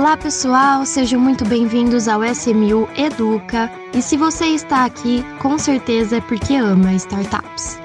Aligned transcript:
Olá 0.00 0.16
pessoal, 0.16 0.86
sejam 0.86 1.20
muito 1.20 1.44
bem-vindos 1.44 2.08
ao 2.08 2.24
SMU 2.24 2.88
Educa. 2.96 3.70
E 3.92 4.00
se 4.00 4.16
você 4.16 4.46
está 4.46 4.86
aqui, 4.86 5.22
com 5.42 5.58
certeza 5.58 6.16
é 6.16 6.20
porque 6.22 6.54
ama 6.54 6.94
startups. 6.94 7.78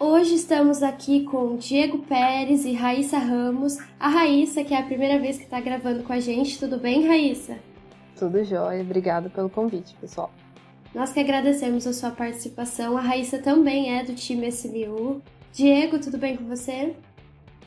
Hoje 0.00 0.34
estamos 0.34 0.82
aqui 0.82 1.22
com 1.22 1.54
Diego 1.58 1.98
Pérez 1.98 2.64
e 2.64 2.72
Raíssa 2.72 3.18
Ramos. 3.18 3.78
A 4.00 4.08
Raíssa, 4.08 4.64
que 4.64 4.74
é 4.74 4.78
a 4.80 4.82
primeira 4.82 5.20
vez 5.20 5.36
que 5.36 5.44
está 5.44 5.60
gravando 5.60 6.02
com 6.02 6.12
a 6.12 6.18
gente. 6.18 6.58
Tudo 6.58 6.76
bem, 6.76 7.06
Raíssa? 7.06 7.56
Tudo 8.16 8.44
jóia, 8.44 8.82
obrigada 8.82 9.28
pelo 9.28 9.50
convite, 9.50 9.94
pessoal. 10.00 10.30
Nós 10.94 11.12
que 11.12 11.18
agradecemos 11.18 11.86
a 11.86 11.92
sua 11.92 12.10
participação. 12.10 12.96
A 12.96 13.00
Raíssa 13.00 13.38
também 13.38 13.98
é 13.98 14.04
do 14.04 14.14
time 14.14 14.46
SMU. 14.48 15.20
Diego, 15.52 15.98
tudo 15.98 16.16
bem 16.16 16.36
com 16.36 16.44
você? 16.44 16.94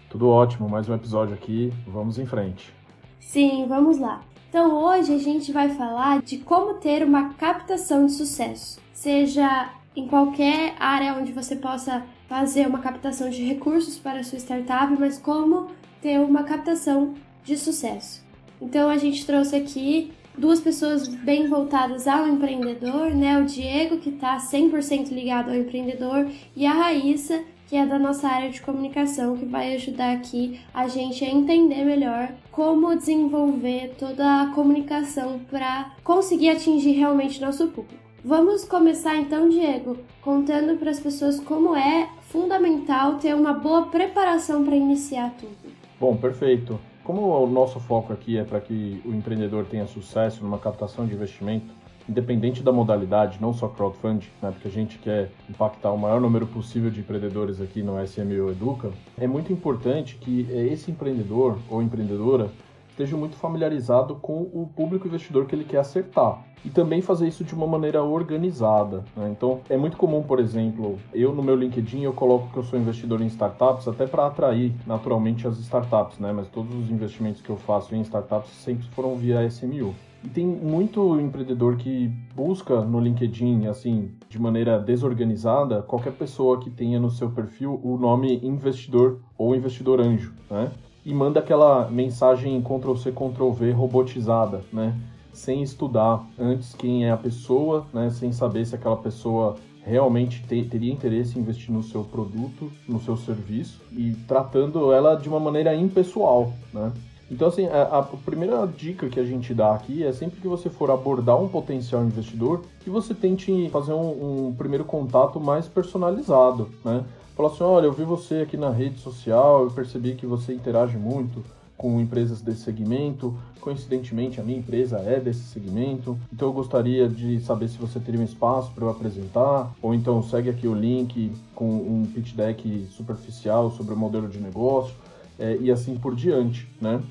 Tudo 0.09 0.29
ótimo, 0.29 0.69
mais 0.69 0.87
um 0.87 0.95
episódio 0.95 1.33
aqui. 1.33 1.73
Vamos 1.85 2.17
em 2.17 2.25
frente. 2.25 2.73
Sim, 3.19 3.65
vamos 3.67 3.97
lá. 3.97 4.21
Então 4.47 4.73
hoje 4.73 5.13
a 5.13 5.17
gente 5.17 5.51
vai 5.51 5.69
falar 5.69 6.21
de 6.21 6.37
como 6.37 6.75
ter 6.75 7.03
uma 7.03 7.33
captação 7.33 8.05
de 8.05 8.13
sucesso, 8.13 8.79
seja 8.93 9.73
em 9.93 10.07
qualquer 10.07 10.75
área 10.79 11.13
onde 11.15 11.33
você 11.33 11.57
possa 11.57 12.05
fazer 12.29 12.65
uma 12.65 12.79
captação 12.79 13.29
de 13.29 13.43
recursos 13.43 13.97
para 13.97 14.21
a 14.21 14.23
sua 14.23 14.39
startup, 14.39 14.95
mas 14.97 15.17
como 15.17 15.67
ter 16.01 16.17
uma 16.19 16.43
captação 16.43 17.13
de 17.43 17.57
sucesso. 17.57 18.25
Então 18.61 18.89
a 18.89 18.97
gente 18.97 19.25
trouxe 19.25 19.55
aqui 19.55 20.13
duas 20.37 20.59
pessoas 20.59 21.07
bem 21.07 21.47
voltadas 21.47 22.07
ao 22.07 22.27
empreendedor, 22.27 23.11
né? 23.15 23.39
O 23.39 23.45
Diego, 23.45 23.97
que 23.97 24.09
está 24.09 24.37
100% 24.37 25.09
ligado 25.11 25.49
ao 25.49 25.55
empreendedor, 25.55 26.27
e 26.55 26.65
a 26.65 26.73
Raíssa, 26.73 27.43
que 27.67 27.75
é 27.75 27.85
da 27.85 27.99
nossa 27.99 28.27
área 28.27 28.49
de 28.49 28.61
comunicação, 28.61 29.35
que 29.35 29.45
vai 29.45 29.75
ajudar 29.75 30.13
aqui 30.13 30.59
a 30.73 30.87
gente 30.87 31.25
a 31.25 31.29
entender 31.29 31.83
melhor 31.83 32.31
como 32.51 32.95
desenvolver 32.95 33.95
toda 33.99 34.43
a 34.43 34.47
comunicação 34.47 35.39
para 35.49 35.91
conseguir 36.03 36.49
atingir 36.49 36.91
realmente 36.91 37.41
nosso 37.41 37.67
público. 37.67 38.07
Vamos 38.23 38.65
começar 38.65 39.15
então, 39.15 39.47
Diego, 39.47 39.97
contando 40.21 40.77
para 40.77 40.91
as 40.91 40.99
pessoas 40.99 41.39
como 41.39 41.75
é 41.75 42.09
fundamental 42.21 43.15
ter 43.15 43.33
uma 43.35 43.53
boa 43.53 43.87
preparação 43.87 44.63
para 44.63 44.75
iniciar 44.75 45.33
tudo. 45.39 45.55
Bom, 45.99 46.15
perfeito. 46.15 46.79
Como 47.07 47.41
o 47.41 47.47
nosso 47.47 47.79
foco 47.79 48.11
aqui 48.11 48.37
é 48.37 48.43
para 48.43 48.59
que 48.59 49.01
o 49.05 49.13
empreendedor 49.13 49.63
tenha 49.63 49.87
sucesso 49.87 50.43
numa 50.43 50.59
captação 50.59 51.07
de 51.07 51.13
investimento, 51.13 51.73
independente 52.07 52.61
da 52.61 52.69
modalidade, 52.69 53.37
não 53.39 53.53
só 53.53 53.69
crowdfunding, 53.69 54.27
né, 54.41 54.51
porque 54.51 54.67
a 54.67 54.71
gente 54.71 54.97
quer 54.97 55.31
impactar 55.49 55.93
o 55.93 55.97
maior 55.97 56.19
número 56.19 56.45
possível 56.45 56.91
de 56.91 56.99
empreendedores 56.99 57.61
aqui 57.61 57.81
no 57.81 57.93
SMU 58.05 58.51
Educa, 58.51 58.91
é 59.17 59.25
muito 59.25 59.53
importante 59.53 60.17
que 60.17 60.49
esse 60.51 60.91
empreendedor 60.91 61.57
ou 61.69 61.81
empreendedora 61.81 62.49
esteja 62.97 63.15
muito 63.15 63.35
familiarizado 63.35 64.15
com 64.15 64.41
o 64.41 64.67
público 64.75 65.07
investidor 65.07 65.45
que 65.45 65.53
ele 65.53 65.63
quer 65.63 65.77
acertar. 65.77 66.43
E 66.65 66.69
também 66.69 66.99
fazer 66.99 67.27
isso 67.27 67.43
de 67.43 67.53
uma 67.53 67.67
maneira 67.67 68.01
organizada. 68.01 69.05
Né? 69.15 69.29
Então, 69.29 69.61
é 69.69 69.77
muito 69.77 69.95
comum, 69.95 70.23
por 70.23 70.39
exemplo, 70.39 70.97
eu 71.13 71.31
no 71.31 71.43
meu 71.43 71.55
LinkedIn 71.55 72.01
eu 72.01 72.11
coloco 72.11 72.51
que 72.51 72.57
eu 72.57 72.63
sou 72.63 72.79
investidor 72.79 73.21
em 73.21 73.27
startups, 73.27 73.87
até 73.87 74.07
para 74.07 74.25
atrair 74.25 74.73
naturalmente 74.87 75.47
as 75.47 75.59
startups, 75.59 76.17
né? 76.17 76.33
Mas 76.33 76.47
todos 76.47 76.73
os 76.75 76.89
investimentos 76.89 77.41
que 77.41 77.49
eu 77.49 77.57
faço 77.57 77.95
em 77.95 78.01
startups 78.01 78.49
sempre 78.49 78.87
foram 78.87 79.15
via 79.15 79.45
SMU. 79.47 79.93
E 80.23 80.29
tem 80.29 80.45
muito 80.45 81.19
empreendedor 81.19 81.77
que 81.77 82.11
busca 82.35 82.81
no 82.81 82.99
LinkedIn, 82.99 83.67
assim, 83.67 84.11
de 84.27 84.41
maneira 84.41 84.79
desorganizada, 84.79 85.83
qualquer 85.83 86.13
pessoa 86.13 86.59
que 86.59 86.71
tenha 86.71 86.99
no 86.99 87.11
seu 87.11 87.29
perfil 87.29 87.79
o 87.83 87.97
nome 87.97 88.39
investidor 88.43 89.19
ou 89.37 89.55
investidor 89.55 90.01
anjo, 90.01 90.33
né? 90.49 90.71
E 91.07 91.13
manda 91.13 91.39
aquela 91.39 91.89
mensagem 91.89 92.61
Ctrl-C, 92.61 93.13
Ctrl-V 93.13 93.71
robotizada, 93.71 94.61
né? 94.73 94.93
Sem 95.31 95.63
estudar 95.63 96.27
antes 96.37 96.73
quem 96.73 97.05
é 97.05 97.11
a 97.11 97.15
pessoa, 97.15 97.87
né? 97.93 98.09
Sem 98.09 98.33
saber 98.33 98.65
se 98.65 98.75
aquela 98.75 98.97
pessoa 98.97 99.55
realmente 99.85 100.43
te, 100.45 100.65
teria 100.65 100.91
interesse 100.91 101.39
em 101.39 101.41
investir 101.41 101.73
no 101.73 101.81
seu 101.81 102.03
produto, 102.03 102.69
no 102.85 102.99
seu 102.99 103.15
serviço 103.15 103.79
e 103.93 104.15
tratando 104.27 104.91
ela 104.91 105.15
de 105.15 105.29
uma 105.29 105.39
maneira 105.39 105.73
impessoal, 105.73 106.51
né? 106.73 106.91
Então, 107.31 107.47
assim, 107.47 107.67
a, 107.67 107.99
a, 107.99 108.03
primeira 108.03 108.65
dica 108.67 109.07
que 109.07 109.19
a 109.19 109.25
gente 109.25 109.53
dá 109.53 109.73
aqui 109.73 110.03
é 110.03 110.11
sempre 110.11 110.41
que 110.41 110.47
você 110.47 110.69
for 110.69 110.91
abordar 110.91 111.41
um 111.41 111.47
potencial 111.47 112.03
investidor, 112.03 112.63
que 112.81 112.89
você 112.89 113.13
tente 113.13 113.69
fazer 113.69 113.93
um, 113.93 114.47
um 114.47 114.53
primeiro 114.53 114.83
contato 114.83 115.39
mais 115.39 115.69
personalizado, 115.69 116.69
né? 116.83 117.05
Falou 117.37 117.51
assim: 117.51 117.63
olha, 117.63 117.85
eu 117.85 117.93
vi 117.93 118.03
você 118.03 118.41
aqui 118.41 118.57
na 118.57 118.71
rede 118.71 118.99
social, 118.99 119.63
eu 119.63 119.69
percebi 119.69 120.15
que 120.15 120.25
você 120.25 120.55
interage 120.55 120.97
muito 120.97 121.43
com 121.77 122.01
empresas 122.01 122.41
desse 122.41 122.61
segmento. 122.61 123.37
Coincidentemente, 123.61 124.41
a 124.41 124.43
minha 124.43 124.57
empresa 124.57 124.97
é 124.97 125.19
desse 125.19 125.41
segmento. 125.41 126.17
Então, 126.33 126.47
eu 126.47 126.53
gostaria 126.53 127.07
de 127.07 127.39
saber 127.41 127.67
se 127.67 127.77
você 127.77 127.99
teria 127.99 128.19
um 128.19 128.23
espaço 128.23 128.71
para 128.71 128.85
eu 128.85 128.89
apresentar. 128.89 129.71
Ou 129.83 129.93
então, 129.93 130.23
segue 130.23 130.49
aqui 130.49 130.67
o 130.67 130.73
link 130.73 131.31
com 131.53 131.69
um 131.69 132.09
pitch 132.11 132.33
deck 132.33 132.87
superficial 132.89 133.69
sobre 133.69 133.93
o 133.93 133.97
modelo 133.97 134.27
de 134.27 134.39
negócio 134.39 134.95
é, 135.37 135.57
e 135.57 135.69
assim 135.69 135.95
por 135.95 136.15
diante, 136.15 136.67
né? 136.81 137.03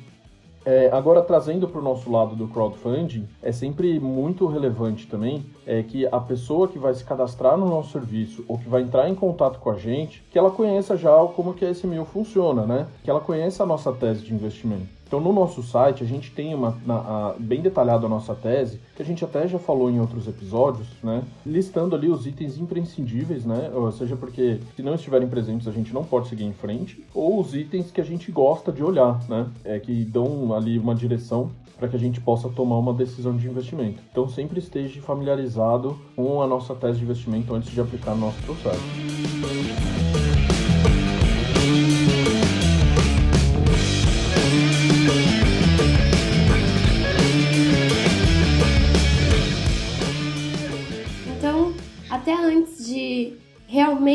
É, 0.66 0.91
agora, 0.93 1.22
trazendo 1.22 1.69
para 1.69 1.81
o 1.81 1.84
nosso 1.84 2.10
lado 2.10 2.34
do 2.34 2.49
crowdfunding, 2.49 3.28
é 3.41 3.53
sempre 3.53 4.00
muito 4.00 4.49
relevante 4.49 5.06
também 5.06 5.47
é 5.65 5.81
que 5.81 6.04
a 6.10 6.19
pessoa 6.19 6.66
que 6.66 6.77
vai 6.77 6.93
se 6.93 7.04
cadastrar 7.04 7.56
no 7.56 7.69
nosso 7.69 7.93
serviço 7.93 8.44
ou 8.49 8.59
que 8.59 8.69
vai 8.69 8.82
entrar 8.82 9.09
em 9.09 9.15
contato 9.15 9.60
com 9.60 9.71
a 9.71 9.76
gente, 9.76 10.25
que 10.28 10.37
ela 10.37 10.50
conheça 10.50 10.97
já 10.97 11.16
como 11.37 11.55
que 11.55 11.65
a 11.65 11.71
SMU 11.71 12.05
funciona, 12.05 12.66
né? 12.66 12.88
Que 13.05 13.10
ela 13.10 13.21
conheça 13.21 13.62
a 13.62 13.66
nossa 13.66 13.93
tese 13.93 14.25
de 14.25 14.34
investimento. 14.34 14.95
Então, 15.06 15.21
no 15.21 15.33
nosso 15.33 15.62
site, 15.62 16.03
a 16.03 16.06
gente 16.06 16.33
tem 16.33 16.55
uma 16.55 16.77
na, 16.84 16.97
a, 16.97 17.34
bem 17.39 17.61
detalhado 17.61 18.06
a 18.06 18.09
nossa 18.09 18.34
tese, 18.34 18.81
que 18.97 19.03
a 19.03 19.05
gente 19.05 19.25
até 19.25 19.47
já 19.47 19.59
falou 19.59 19.89
em 19.89 20.00
outros 20.00 20.27
episódios, 20.27 20.89
né? 21.03 21.22
Listando 21.44 21.94
ali 21.94 22.09
os 22.09 22.27
itens 22.27 22.59
imprescindíveis, 22.59 23.44
né? 23.44 23.71
Ou 23.72 23.91
seja, 23.93 24.17
porque 24.17 24.59
se 24.75 24.83
não 24.83 24.94
estiverem 24.94 25.28
presentes, 25.28 25.69
a 25.69 25.72
gente 25.72 25.94
não 25.94 26.03
pode 26.03 26.28
seguir 26.28 26.44
em 26.44 26.53
frente, 26.53 27.05
ou 27.15 27.41
os 27.41 27.55
itens 27.55 27.91
que 27.91 28.00
a 28.00 28.05
gente 28.05 28.33
gosta 28.33 28.72
de 28.72 28.83
olhar, 28.83 29.21
né? 29.28 29.47
É, 29.65 29.78
que 29.78 30.05
dão 30.05 30.53
ali 30.53 30.78
uma 30.78 30.94
direção 30.94 31.50
para 31.78 31.88
que 31.88 31.97
a 31.97 31.99
gente 31.99 32.21
possa 32.21 32.49
tomar 32.49 32.78
uma 32.78 32.93
decisão 32.93 33.37
de 33.37 33.47
investimento. 33.47 34.00
Então, 34.11 34.28
sempre 34.28 34.59
esteja 34.59 35.00
familiarizado 35.03 35.97
com 36.17 36.43
a 36.43 36.47
nossa 36.47 36.75
tese 36.75 36.99
de 36.99 37.05
investimento 37.05 37.55
antes 37.55 37.71
de 37.71 37.81
aplicar 37.81 38.15
no 38.15 38.23
nosso 38.23 38.43
processo. 38.43 39.85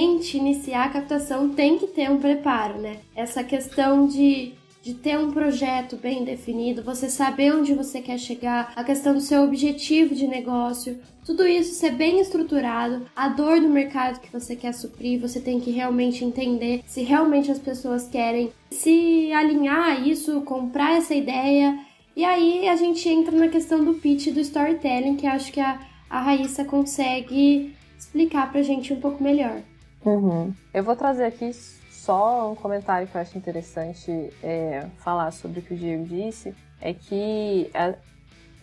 Realmente 0.02 0.38
iniciar 0.38 0.86
a 0.86 0.90
captação, 0.90 1.50
tem 1.50 1.78
que 1.78 1.88
ter 1.88 2.10
um 2.10 2.20
preparo, 2.20 2.80
né? 2.80 2.98
Essa 3.16 3.44
questão 3.44 4.08
de 4.08 4.54
de 4.84 4.96
ter 4.96 5.16
um 5.16 5.32
projeto 5.32 5.96
bem 5.96 6.24
definido, 6.24 6.82
você 6.82 7.08
saber 7.08 7.54
onde 7.54 7.72
você 7.72 8.02
quer 8.02 8.18
chegar, 8.18 8.74
a 8.76 8.84
questão 8.84 9.14
do 9.14 9.22
seu 9.22 9.44
objetivo 9.44 10.16
de 10.16 10.26
negócio, 10.26 11.00
tudo 11.24 11.46
isso 11.46 11.76
ser 11.76 11.92
bem 11.92 12.20
estruturado, 12.20 13.06
a 13.16 13.28
dor 13.28 13.62
do 13.62 13.70
mercado 13.70 14.20
que 14.20 14.34
você 14.34 14.56
quer 14.56 14.74
suprir, 14.74 15.22
você 15.22 15.40
tem 15.40 15.60
que 15.60 15.70
realmente 15.70 16.26
entender 16.26 16.82
se 16.88 17.04
realmente 17.04 17.52
as 17.52 17.60
pessoas 17.60 18.08
querem 18.08 18.52
se 18.72 19.32
alinhar 19.32 19.84
a 19.84 20.00
isso, 20.00 20.42
comprar 20.42 20.98
essa 20.98 21.14
ideia. 21.14 21.78
E 22.16 22.26
aí 22.26 22.68
a 22.68 22.76
gente 22.76 23.08
entra 23.08 23.38
na 23.38 23.50
questão 23.50 23.86
do 23.86 23.94
pitch 23.94 24.34
do 24.34 24.40
storytelling, 24.40 25.16
que 25.16 25.28
acho 25.28 25.54
que 25.54 25.60
a, 25.60 25.80
a 26.10 26.22
Raíssa 26.22 26.66
consegue 26.66 27.72
explicar 28.00 28.52
pra 28.52 28.64
gente 28.64 28.92
um 28.92 29.00
pouco 29.00 29.24
melhor. 29.24 29.62
Uhum. 30.06 30.54
Eu 30.74 30.84
vou 30.84 30.96
trazer 30.96 31.26
aqui 31.26 31.52
só 31.92 32.52
um 32.52 32.56
comentário 32.56 33.08
que 33.08 33.16
eu 33.16 33.22
acho 33.22 33.38
interessante 33.38 34.34
é, 34.44 34.88
falar 34.98 35.32
sobre 35.32 35.60
o 35.60 35.64
que 35.64 35.74
o 35.74 35.78
Diego 35.78 36.06
disse, 36.06 36.56
é 36.82 36.94
que 36.94 37.70
a, 37.76 37.94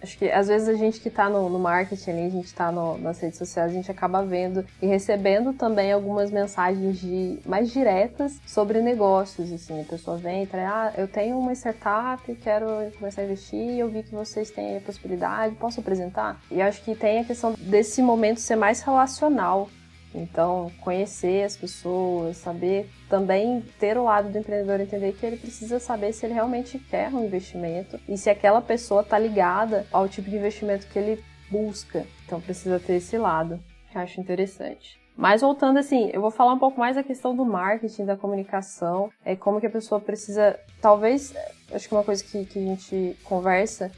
acho 0.02 0.19
que 0.19 0.31
às 0.31 0.49
vezes 0.49 0.69
a 0.69 0.75
gente 0.75 1.00
que 1.00 1.08
está 1.08 1.29
no, 1.29 1.49
no, 1.49 1.58
marketing 1.58 2.11
a 2.11 2.29
gente 2.31 2.46
está 2.46 2.73
nas 2.73 3.20
redes 3.20 3.38
sociais, 3.38 3.70
a 3.70 3.75
gente 3.75 3.90
acaba 3.90 4.25
vendo 4.25 4.64
e 4.82 4.87
recebendo 4.87 5.52
também 5.52 5.93
algumas 5.93 6.31
mensagens 6.31 6.99
de, 6.99 7.38
mais 7.46 7.70
diretas 7.70 8.40
sobre 8.44 8.81
negócios, 8.81 9.52
assim, 9.52 9.81
a 9.81 9.85
pessoa 9.85 10.17
vem 10.17 10.43
e 10.43 10.46
traz, 10.46 10.69
ah, 10.69 10.93
eu 10.96 11.06
tenho 11.06 11.38
uma 11.38 11.52
startup, 11.52 12.35
quero 12.37 12.67
começar 12.99 13.23
a 13.23 13.25
investir, 13.25 13.79
eu 13.79 13.88
vi 13.88 14.02
que 14.02 14.12
vocês 14.12 14.50
têm 14.50 14.79
a 14.79 14.81
possibilidade, 14.81 15.55
posso 15.55 15.81
apresentar? 15.81 16.40
E 16.50 16.61
acho 16.61 16.82
que 16.82 16.94
tem 16.94 17.20
a 17.20 17.25
questão 17.25 17.55
desse 17.56 18.02
momento 18.02 18.40
ser 18.40 18.56
mais 18.56 18.81
relacional, 18.81 19.69
então, 20.15 20.71
conhecer 20.81 21.45
as 21.45 21.57
pessoas, 21.57 22.39
saber 22.39 22.89
também 23.09 23.63
ter 23.79 23.97
o 23.97 24.05
lado 24.05 24.31
do 24.31 24.39
empreendedor 24.39 24.81
entender 24.81 25.13
que 25.13 25.25
ele 25.25 25.37
precisa 25.37 25.79
saber 25.79 26.13
se 26.13 26.25
ele 26.25 26.35
realmente 26.35 26.79
quer 26.79 27.13
um 27.13 27.25
investimento 27.25 27.99
e 28.09 28.17
se 28.17 28.31
aquela 28.31 28.61
pessoa 28.61 29.03
está 29.03 29.19
ligada 29.19 29.87
ao 29.93 30.09
tipo 30.09 30.31
de 30.31 30.37
investimento 30.37 30.87
que 30.87 30.99
ele 30.99 31.23
busca. 31.51 32.07
Então 32.25 32.41
precisa 32.41 32.81
ter 32.81 32.95
esse 32.95 33.19
lado, 33.19 33.61
que 33.91 33.99
eu 33.99 34.03
acho 34.03 34.21
interessante. 34.21 34.99
Mas 35.17 35.41
voltando 35.41 35.79
assim, 35.79 36.11
eu 36.13 36.21
vou 36.21 36.31
falar 36.31 36.53
um 36.53 36.59
pouco 36.59 36.79
mais 36.79 36.95
da 36.95 37.03
questão 37.03 37.35
do 37.35 37.45
marketing, 37.45 38.05
da 38.05 38.17
comunicação, 38.17 39.11
é 39.25 39.35
como 39.35 39.59
que 39.59 39.67
a 39.67 39.71
pessoa 39.71 40.01
precisa, 40.01 40.59
talvez, 40.81 41.35
acho 41.73 41.89
que 41.89 41.95
uma 41.95 42.05
coisa 42.05 42.23
que, 42.23 42.45
que 42.45 42.59
a 42.59 42.63
gente 42.63 43.17
conversa, 43.25 43.91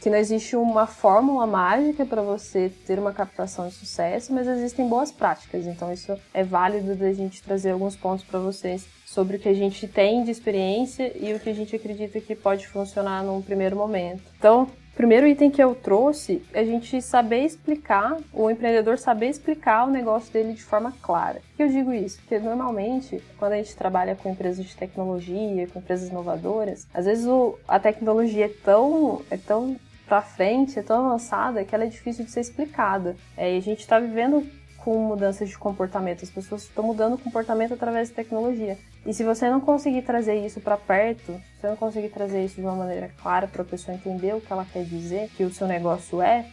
que 0.00 0.10
não 0.10 0.18
existe 0.18 0.56
uma 0.56 0.86
fórmula 0.86 1.46
mágica 1.46 2.06
para 2.06 2.22
você 2.22 2.70
ter 2.86 2.98
uma 2.98 3.12
captação 3.12 3.68
de 3.68 3.74
sucesso, 3.74 4.32
mas 4.32 4.46
existem 4.46 4.88
boas 4.88 5.10
práticas. 5.10 5.66
Então 5.66 5.92
isso 5.92 6.16
é 6.32 6.44
válido 6.44 6.94
da 6.94 7.12
gente 7.12 7.42
trazer 7.42 7.70
alguns 7.70 7.96
pontos 7.96 8.24
para 8.24 8.38
vocês 8.38 8.86
sobre 9.04 9.36
o 9.36 9.40
que 9.40 9.48
a 9.48 9.54
gente 9.54 9.88
tem 9.88 10.22
de 10.22 10.30
experiência 10.30 11.12
e 11.18 11.32
o 11.34 11.40
que 11.40 11.48
a 11.48 11.54
gente 11.54 11.74
acredita 11.74 12.20
que 12.20 12.34
pode 12.34 12.68
funcionar 12.68 13.24
num 13.24 13.40
primeiro 13.40 13.74
momento. 13.74 14.22
Então, 14.38 14.68
primeiro 14.94 15.26
item 15.26 15.50
que 15.50 15.62
eu 15.62 15.74
trouxe 15.74 16.42
é 16.52 16.60
a 16.60 16.64
gente 16.64 17.00
saber 17.00 17.44
explicar, 17.44 18.18
o 18.32 18.50
empreendedor 18.50 18.98
saber 18.98 19.28
explicar 19.28 19.86
o 19.86 19.90
negócio 19.90 20.30
dele 20.30 20.52
de 20.52 20.62
forma 20.62 20.92
clara. 21.00 21.40
Por 21.40 21.56
que 21.56 21.62
eu 21.62 21.68
digo 21.68 21.92
isso? 21.92 22.18
Porque 22.18 22.38
normalmente, 22.38 23.22
quando 23.38 23.52
a 23.52 23.56
gente 23.56 23.74
trabalha 23.74 24.14
com 24.14 24.30
empresas 24.30 24.66
de 24.66 24.76
tecnologia, 24.76 25.66
com 25.68 25.78
empresas 25.78 26.10
inovadoras, 26.10 26.86
às 26.92 27.06
vezes 27.06 27.26
o, 27.26 27.58
a 27.66 27.80
tecnologia 27.80 28.44
é 28.44 28.54
tão, 28.62 29.22
é 29.30 29.38
tão 29.38 29.76
pra 30.08 30.22
frente, 30.22 30.78
é 30.78 30.82
tão 30.82 31.06
avançada 31.06 31.64
que 31.64 31.74
ela 31.74 31.84
é 31.84 31.88
difícil 31.88 32.24
de 32.24 32.30
ser 32.30 32.40
explicada. 32.40 33.14
É, 33.36 33.54
e 33.54 33.58
a 33.58 33.60
gente 33.60 33.80
está 33.80 34.00
vivendo 34.00 34.44
com 34.78 34.96
mudanças 34.98 35.48
de 35.48 35.58
comportamento, 35.58 36.24
as 36.24 36.30
pessoas 36.30 36.62
estão 36.62 36.82
mudando 36.82 37.14
o 37.14 37.18
comportamento 37.18 37.74
através 37.74 38.08
da 38.08 38.16
tecnologia. 38.16 38.78
E 39.04 39.12
se 39.12 39.22
você 39.22 39.50
não 39.50 39.60
conseguir 39.60 40.02
trazer 40.02 40.34
isso 40.44 40.60
para 40.60 40.76
perto, 40.76 41.32
se 41.32 41.60
você 41.60 41.66
não 41.68 41.76
conseguir 41.76 42.08
trazer 42.08 42.44
isso 42.44 42.54
de 42.54 42.62
uma 42.62 42.74
maneira 42.74 43.10
clara 43.22 43.46
para 43.46 43.62
a 43.62 43.64
pessoa 43.64 43.94
entender 43.94 44.34
o 44.34 44.40
que 44.40 44.52
ela 44.52 44.64
quer 44.64 44.84
dizer, 44.84 45.28
que 45.36 45.44
o 45.44 45.52
seu 45.52 45.66
negócio 45.66 46.22
é, 46.22 46.46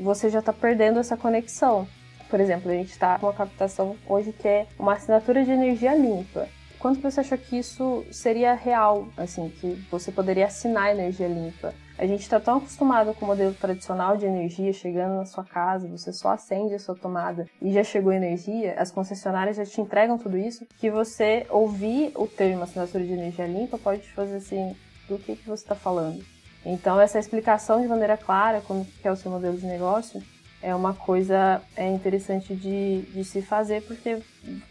você 0.00 0.30
já 0.30 0.38
está 0.38 0.52
perdendo 0.52 1.00
essa 1.00 1.16
conexão. 1.16 1.86
Por 2.28 2.38
exemplo, 2.38 2.70
a 2.70 2.74
gente 2.74 2.90
está 2.90 3.18
com 3.18 3.26
uma 3.26 3.32
captação 3.32 3.96
hoje 4.06 4.32
que 4.32 4.46
é 4.46 4.66
uma 4.78 4.92
assinatura 4.92 5.44
de 5.44 5.50
energia 5.50 5.94
limpa. 5.94 6.46
Quanto 6.78 7.00
você 7.00 7.20
achou 7.20 7.36
que 7.36 7.58
isso 7.58 8.06
seria 8.10 8.54
real, 8.54 9.08
assim, 9.16 9.50
que 9.60 9.84
você 9.90 10.12
poderia 10.12 10.46
assinar 10.46 10.90
energia 10.90 11.28
limpa? 11.28 11.74
A 12.00 12.06
gente 12.06 12.22
está 12.22 12.40
tão 12.40 12.56
acostumado 12.56 13.12
com 13.12 13.26
o 13.26 13.28
modelo 13.28 13.52
tradicional 13.52 14.16
de 14.16 14.24
energia 14.24 14.72
chegando 14.72 15.16
na 15.16 15.26
sua 15.26 15.44
casa, 15.44 15.86
você 15.86 16.10
só 16.14 16.30
acende 16.30 16.72
a 16.72 16.78
sua 16.78 16.94
tomada 16.94 17.46
e 17.60 17.70
já 17.74 17.84
chegou 17.84 18.10
energia, 18.10 18.74
as 18.78 18.90
concessionárias 18.90 19.58
já 19.58 19.66
te 19.66 19.82
entregam 19.82 20.16
tudo 20.16 20.38
isso, 20.38 20.64
que 20.78 20.90
você 20.90 21.46
ouvir 21.50 22.12
o 22.14 22.26
termo 22.26 22.62
assinatura 22.62 23.04
de 23.04 23.12
energia 23.12 23.46
limpa 23.46 23.76
pode 23.76 24.00
te 24.00 24.14
fazer 24.14 24.36
assim, 24.36 24.74
do 25.06 25.18
que, 25.18 25.36
que 25.36 25.46
você 25.46 25.62
está 25.62 25.74
falando. 25.74 26.24
Então, 26.64 26.98
essa 26.98 27.18
explicação 27.18 27.82
de 27.82 27.86
maneira 27.86 28.16
clara, 28.16 28.62
como 28.62 28.82
que 28.82 29.06
é 29.06 29.12
o 29.12 29.16
seu 29.16 29.30
modelo 29.30 29.58
de 29.58 29.66
negócio, 29.66 30.22
é 30.62 30.74
uma 30.74 30.94
coisa 30.94 31.60
é 31.76 31.86
interessante 31.86 32.54
de, 32.54 33.02
de 33.12 33.24
se 33.24 33.42
fazer, 33.42 33.82
porque 33.82 34.22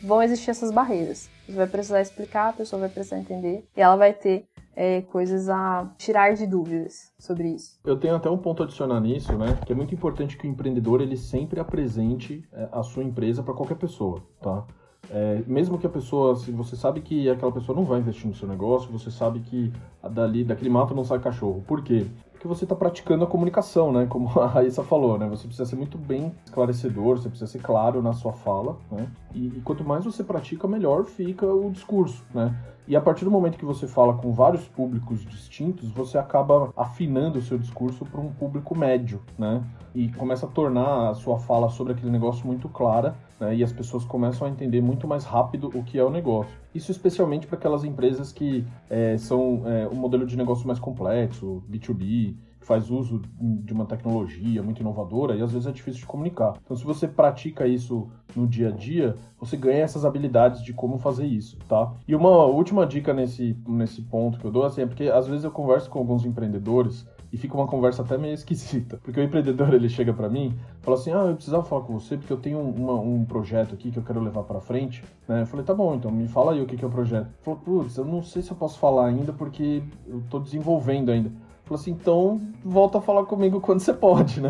vão 0.01 0.23
existir 0.23 0.49
essas 0.49 0.71
barreiras. 0.71 1.29
Você 1.45 1.51
vai 1.51 1.67
precisar 1.67 2.01
explicar, 2.01 2.49
a 2.49 2.53
pessoa 2.53 2.79
vai 2.79 2.89
precisar 2.89 3.19
entender, 3.19 3.63
e 3.77 3.81
ela 3.81 3.95
vai 3.95 4.13
ter 4.13 4.47
é, 4.75 5.01
coisas 5.01 5.49
a 5.49 5.91
tirar 5.97 6.33
de 6.33 6.47
dúvidas 6.47 7.11
sobre 7.17 7.49
isso. 7.49 7.79
Eu 7.83 7.97
tenho 7.97 8.15
até 8.15 8.29
um 8.29 8.37
ponto 8.37 8.63
adicionar 8.63 8.99
nisso, 8.99 9.33
né? 9.37 9.59
Que 9.65 9.73
é 9.73 9.75
muito 9.75 9.93
importante 9.93 10.37
que 10.37 10.47
o 10.47 10.49
empreendedor 10.49 11.01
ele 11.01 11.17
sempre 11.17 11.59
apresente 11.59 12.47
é, 12.53 12.69
a 12.71 12.83
sua 12.83 13.03
empresa 13.03 13.43
para 13.43 13.53
qualquer 13.53 13.75
pessoa, 13.75 14.21
tá? 14.41 14.65
É, 15.11 15.41
mesmo 15.47 15.77
que 15.77 15.87
a 15.87 15.89
pessoa, 15.89 16.35
se 16.35 16.51
você 16.51 16.75
sabe 16.75 17.01
que 17.01 17.29
aquela 17.29 17.51
pessoa 17.51 17.75
não 17.75 17.83
vai 17.83 17.99
investir 17.99 18.27
no 18.27 18.35
seu 18.35 18.47
negócio, 18.47 18.91
você 18.91 19.09
sabe 19.09 19.39
que 19.39 19.71
dali, 20.11 20.43
daquele 20.43 20.69
mato 20.69 20.93
não 20.93 21.03
sai 21.03 21.19
cachorro. 21.19 21.63
Por 21.65 21.83
quê? 21.83 22.05
Porque 22.31 22.47
você 22.47 22.63
está 22.63 22.75
praticando 22.75 23.23
a 23.23 23.27
comunicação, 23.27 23.91
né? 23.91 24.05
Como 24.05 24.29
a 24.39 24.47
Raíssa 24.47 24.83
falou, 24.83 25.17
né? 25.17 25.27
Você 25.27 25.47
precisa 25.47 25.67
ser 25.67 25.75
muito 25.75 25.97
bem 25.97 26.33
esclarecedor, 26.45 27.17
você 27.17 27.27
precisa 27.27 27.51
ser 27.51 27.59
claro 27.59 28.01
na 28.01 28.13
sua 28.13 28.33
fala, 28.33 28.77
né? 28.91 29.07
E, 29.33 29.47
e 29.47 29.61
quanto 29.61 29.83
mais 29.83 30.05
você 30.05 30.23
pratica, 30.23 30.67
melhor 30.67 31.05
fica 31.05 31.45
o 31.45 31.69
discurso, 31.71 32.23
né? 32.33 32.55
E 32.89 32.95
a 32.95 33.01
partir 33.01 33.23
do 33.23 33.29
momento 33.29 33.55
que 33.55 33.65
você 33.65 33.87
fala 33.87 34.15
com 34.15 34.33
vários 34.33 34.67
públicos 34.67 35.23
distintos, 35.23 35.91
você 35.91 36.17
acaba 36.17 36.73
afinando 36.75 37.37
o 37.37 37.41
seu 37.41 37.55
discurso 37.55 38.03
para 38.03 38.19
um 38.19 38.33
público 38.33 38.75
médio, 38.75 39.21
né? 39.37 39.63
E 39.93 40.11
começa 40.13 40.47
a 40.47 40.49
tornar 40.49 41.09
a 41.11 41.13
sua 41.13 41.37
fala 41.37 41.69
sobre 41.69 41.93
aquele 41.93 42.09
negócio 42.09 42.47
muito 42.47 42.67
clara, 42.67 43.15
né? 43.39 43.55
E 43.55 43.63
as 43.63 43.71
pessoas 43.71 44.03
começam 44.03 44.47
a 44.47 44.49
entender 44.49 44.81
muito 44.81 45.07
mais 45.07 45.23
rápido 45.23 45.67
o 45.67 45.83
que 45.83 45.99
é 45.99 46.03
o 46.03 46.09
negócio. 46.09 46.51
Isso 46.73 46.89
especialmente 46.91 47.45
para 47.45 47.59
aquelas 47.59 47.83
empresas 47.83 48.31
que 48.31 48.65
é, 48.89 49.15
são 49.19 49.61
é, 49.67 49.87
um 49.87 49.95
modelo 49.95 50.25
de 50.25 50.35
negócio 50.35 50.65
mais 50.65 50.79
complexo, 50.79 51.61
B2B, 51.69 52.33
faz 52.69 52.91
uso 52.91 53.19
de 53.41 53.73
uma 53.73 53.83
tecnologia 53.83 54.61
muito 54.61 54.79
inovadora 54.79 55.35
e 55.35 55.41
às 55.41 55.51
vezes 55.51 55.67
é 55.67 55.71
difícil 55.71 56.01
de 56.01 56.05
comunicar. 56.05 56.53
Então, 56.63 56.77
se 56.77 56.83
você 56.85 57.07
pratica 57.07 57.65
isso 57.65 58.07
no 58.35 58.45
dia 58.45 58.67
a 58.67 58.71
dia, 58.71 59.15
você 59.39 59.57
ganha 59.57 59.79
essas 59.81 60.05
habilidades 60.05 60.61
de 60.61 60.71
como 60.71 60.99
fazer 60.99 61.25
isso, 61.25 61.57
tá? 61.67 61.91
E 62.07 62.13
uma 62.13 62.45
última 62.45 62.85
dica 62.85 63.11
nesse, 63.11 63.57
nesse 63.67 64.03
ponto 64.03 64.37
que 64.37 64.45
eu 64.45 64.51
dou, 64.51 64.65
assim, 64.65 64.83
é 64.83 64.85
porque 64.85 65.05
às 65.05 65.27
vezes 65.27 65.43
eu 65.43 65.49
converso 65.49 65.89
com 65.89 65.97
alguns 65.97 66.23
empreendedores 66.25 67.07
e 67.33 67.37
fica 67.37 67.55
uma 67.55 67.67
conversa 67.67 68.03
até 68.03 68.19
meio 68.19 68.33
esquisita. 68.33 68.97
Porque 69.03 69.19
o 69.19 69.23
empreendedor 69.23 69.73
ele 69.73 69.87
chega 69.87 70.11
para 70.11 70.27
mim 70.27 70.57
fala 70.81 70.97
assim: 70.97 71.11
Ah, 71.11 71.25
eu 71.27 71.35
precisava 71.35 71.63
falar 71.63 71.83
com 71.83 71.93
você 71.93 72.17
porque 72.17 72.33
eu 72.33 72.37
tenho 72.37 72.59
uma, 72.59 72.93
um 72.93 73.23
projeto 73.23 73.73
aqui 73.73 73.91
que 73.91 73.97
eu 73.97 74.03
quero 74.03 74.19
levar 74.19 74.43
para 74.43 74.59
frente. 74.59 75.03
Né? 75.27 75.41
Eu 75.41 75.45
falei: 75.45 75.65
Tá 75.65 75.73
bom, 75.73 75.93
então 75.95 76.11
me 76.11 76.27
fala 76.27 76.53
aí 76.53 76.61
o 76.61 76.65
que, 76.65 76.75
que 76.75 76.83
é 76.83 76.87
o 76.87 76.91
projeto. 76.91 77.27
Ele 77.27 77.43
falou: 77.43 77.59
Putz, 77.59 77.97
eu 77.97 78.05
não 78.05 78.23
sei 78.23 78.41
se 78.41 78.51
eu 78.51 78.57
posso 78.57 78.79
falar 78.79 79.07
ainda 79.07 79.31
porque 79.31 79.83
eu 80.07 80.23
tô 80.29 80.39
desenvolvendo 80.39 81.11
ainda. 81.11 81.31
Falou 81.69 81.81
assim, 81.81 81.91
então 81.91 82.41
volta 82.65 82.97
a 82.97 83.01
falar 83.01 83.25
comigo 83.25 83.61
quando 83.61 83.79
você 83.79 83.93
pode, 83.93 84.41
né? 84.41 84.49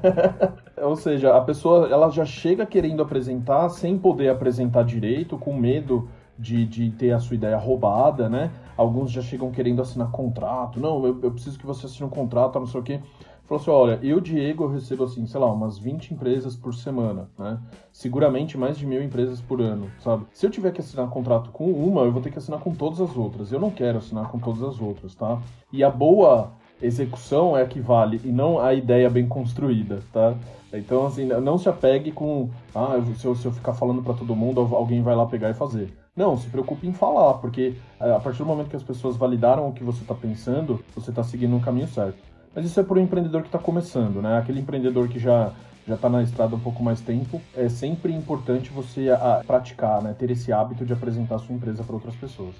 Ou 0.80 0.96
seja, 0.96 1.36
a 1.36 1.42
pessoa 1.42 1.88
ela 1.88 2.08
já 2.08 2.24
chega 2.24 2.64
querendo 2.64 3.02
apresentar 3.02 3.68
sem 3.68 3.98
poder 3.98 4.30
apresentar 4.30 4.82
direito, 4.82 5.36
com 5.36 5.52
medo 5.52 6.08
de, 6.38 6.64
de 6.64 6.90
ter 6.92 7.10
a 7.10 7.18
sua 7.20 7.36
ideia 7.36 7.58
roubada, 7.58 8.30
né? 8.30 8.50
Alguns 8.78 9.10
já 9.10 9.20
chegam 9.20 9.50
querendo 9.50 9.82
assinar 9.82 10.10
contrato. 10.10 10.80
Não, 10.80 11.04
eu, 11.04 11.20
eu 11.22 11.30
preciso 11.32 11.58
que 11.58 11.66
você 11.66 11.84
assine 11.84 12.06
um 12.06 12.10
contrato, 12.10 12.58
não 12.58 12.66
sei 12.66 12.80
o 12.80 12.82
quê. 12.82 13.00
Falou 13.48 13.62
assim, 13.62 13.70
olha, 13.70 13.98
eu, 14.02 14.20
Diego, 14.20 14.66
recebo, 14.66 15.04
assim, 15.04 15.26
sei 15.26 15.40
lá, 15.40 15.50
umas 15.50 15.78
20 15.78 16.12
empresas 16.12 16.54
por 16.54 16.74
semana, 16.74 17.30
né? 17.38 17.58
Seguramente 17.90 18.58
mais 18.58 18.76
de 18.76 18.84
mil 18.84 19.02
empresas 19.02 19.40
por 19.40 19.62
ano, 19.62 19.90
sabe? 20.00 20.26
Se 20.34 20.44
eu 20.44 20.50
tiver 20.50 20.70
que 20.70 20.82
assinar 20.82 21.08
contrato 21.08 21.50
com 21.50 21.64
uma, 21.72 22.02
eu 22.02 22.12
vou 22.12 22.20
ter 22.20 22.30
que 22.30 22.36
assinar 22.36 22.60
com 22.60 22.74
todas 22.74 23.00
as 23.00 23.16
outras. 23.16 23.50
Eu 23.50 23.58
não 23.58 23.70
quero 23.70 23.96
assinar 23.96 24.30
com 24.30 24.38
todas 24.38 24.62
as 24.62 24.78
outras, 24.78 25.14
tá? 25.14 25.40
E 25.72 25.82
a 25.82 25.88
boa 25.88 26.52
execução 26.82 27.56
é 27.56 27.62
a 27.62 27.66
que 27.66 27.80
vale, 27.80 28.20
e 28.22 28.28
não 28.28 28.60
a 28.60 28.74
ideia 28.74 29.08
bem 29.08 29.26
construída, 29.26 30.00
tá? 30.12 30.36
Então, 30.70 31.06
assim, 31.06 31.24
não 31.24 31.56
se 31.56 31.70
apegue 31.70 32.12
com, 32.12 32.50
ah, 32.74 33.00
se 33.16 33.24
eu, 33.24 33.34
se 33.34 33.46
eu 33.46 33.52
ficar 33.52 33.72
falando 33.72 34.02
para 34.02 34.12
todo 34.12 34.36
mundo, 34.36 34.60
alguém 34.60 35.02
vai 35.02 35.16
lá 35.16 35.24
pegar 35.24 35.48
e 35.48 35.54
fazer. 35.54 35.90
Não, 36.14 36.36
se 36.36 36.50
preocupe 36.50 36.86
em 36.86 36.92
falar, 36.92 37.34
porque 37.34 37.76
eh, 37.98 38.12
a 38.12 38.20
partir 38.20 38.40
do 38.40 38.44
momento 38.44 38.68
que 38.68 38.76
as 38.76 38.82
pessoas 38.82 39.16
validaram 39.16 39.68
o 39.68 39.72
que 39.72 39.82
você 39.82 40.02
está 40.02 40.14
pensando, 40.14 40.84
você 40.94 41.08
está 41.08 41.22
seguindo 41.22 41.56
um 41.56 41.60
caminho 41.60 41.88
certo. 41.88 42.18
Mas 42.58 42.66
isso 42.66 42.80
é 42.80 42.82
para 42.82 42.98
o 42.98 43.00
empreendedor 43.00 43.42
que 43.42 43.46
está 43.46 43.58
começando, 43.60 44.20
né? 44.20 44.36
Aquele 44.36 44.58
empreendedor 44.58 45.06
que 45.08 45.20
já 45.20 45.52
já 45.86 45.94
está 45.94 46.08
na 46.08 46.24
estrada 46.24 46.56
um 46.56 46.58
pouco 46.58 46.82
mais 46.82 47.00
tempo, 47.00 47.40
é 47.56 47.68
sempre 47.68 48.12
importante 48.12 48.68
você 48.70 49.08
a, 49.10 49.38
a 49.38 49.44
praticar, 49.44 50.02
né? 50.02 50.12
Ter 50.18 50.32
esse 50.32 50.52
hábito 50.52 50.84
de 50.84 50.92
apresentar 50.92 51.36
a 51.36 51.38
sua 51.38 51.54
empresa 51.54 51.84
para 51.84 51.94
outras 51.94 52.16
pessoas. 52.16 52.56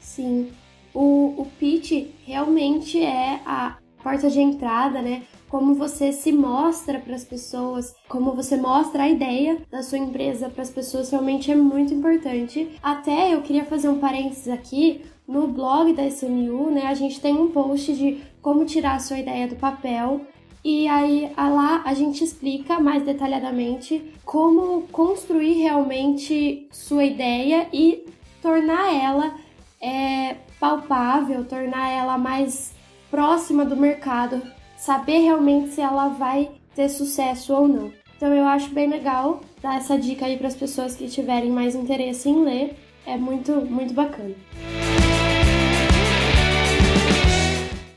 Sim. 0.00 0.50
O, 0.92 1.40
o 1.40 1.46
pitch 1.60 2.08
realmente 2.26 3.00
é 3.00 3.40
a 3.46 3.76
porta 4.02 4.28
de 4.28 4.40
entrada, 4.40 5.00
né? 5.00 5.22
Como 5.48 5.76
você 5.76 6.10
se 6.10 6.32
mostra 6.32 6.98
para 6.98 7.14
as 7.14 7.24
pessoas, 7.24 7.94
como 8.08 8.34
você 8.34 8.56
mostra 8.56 9.04
a 9.04 9.08
ideia 9.08 9.58
da 9.70 9.80
sua 9.80 9.98
empresa 9.98 10.50
para 10.50 10.62
as 10.62 10.70
pessoas 10.70 11.08
realmente 11.08 11.52
é 11.52 11.54
muito 11.54 11.94
importante. 11.94 12.76
Até 12.82 13.32
eu 13.32 13.42
queria 13.42 13.64
fazer 13.64 13.88
um 13.88 14.00
parênteses 14.00 14.48
aqui, 14.48 15.02
no 15.26 15.48
blog 15.48 15.92
da 15.92 16.06
SMU, 16.06 16.70
né, 16.70 16.86
a 16.86 16.94
gente 16.94 17.20
tem 17.20 17.34
um 17.34 17.48
post 17.48 17.92
de 17.94 18.22
como 18.40 18.64
tirar 18.64 18.94
a 18.94 19.00
sua 19.00 19.18
ideia 19.18 19.48
do 19.48 19.56
papel. 19.56 20.20
E 20.64 20.88
aí 20.88 21.32
lá 21.36 21.82
a 21.84 21.94
gente 21.94 22.24
explica 22.24 22.80
mais 22.80 23.04
detalhadamente 23.04 24.12
como 24.24 24.82
construir 24.88 25.54
realmente 25.54 26.66
sua 26.72 27.04
ideia 27.04 27.68
e 27.72 28.04
tornar 28.42 28.94
ela 28.94 29.34
é, 29.80 30.36
palpável, 30.58 31.44
tornar 31.44 31.90
ela 31.90 32.18
mais 32.18 32.74
próxima 33.10 33.64
do 33.64 33.76
mercado, 33.76 34.42
saber 34.76 35.18
realmente 35.18 35.70
se 35.70 35.80
ela 35.80 36.08
vai 36.08 36.50
ter 36.74 36.88
sucesso 36.88 37.54
ou 37.54 37.68
não. 37.68 37.92
Então 38.16 38.34
eu 38.34 38.46
acho 38.46 38.70
bem 38.70 38.88
legal 38.88 39.40
dar 39.62 39.76
essa 39.76 39.98
dica 39.98 40.26
aí 40.26 40.36
para 40.36 40.48
as 40.48 40.56
pessoas 40.56 40.96
que 40.96 41.08
tiverem 41.08 41.50
mais 41.50 41.74
interesse 41.74 42.28
em 42.28 42.44
ler, 42.44 42.76
é 43.06 43.16
muito 43.16 43.52
muito 43.52 43.94
bacana. 43.94 44.34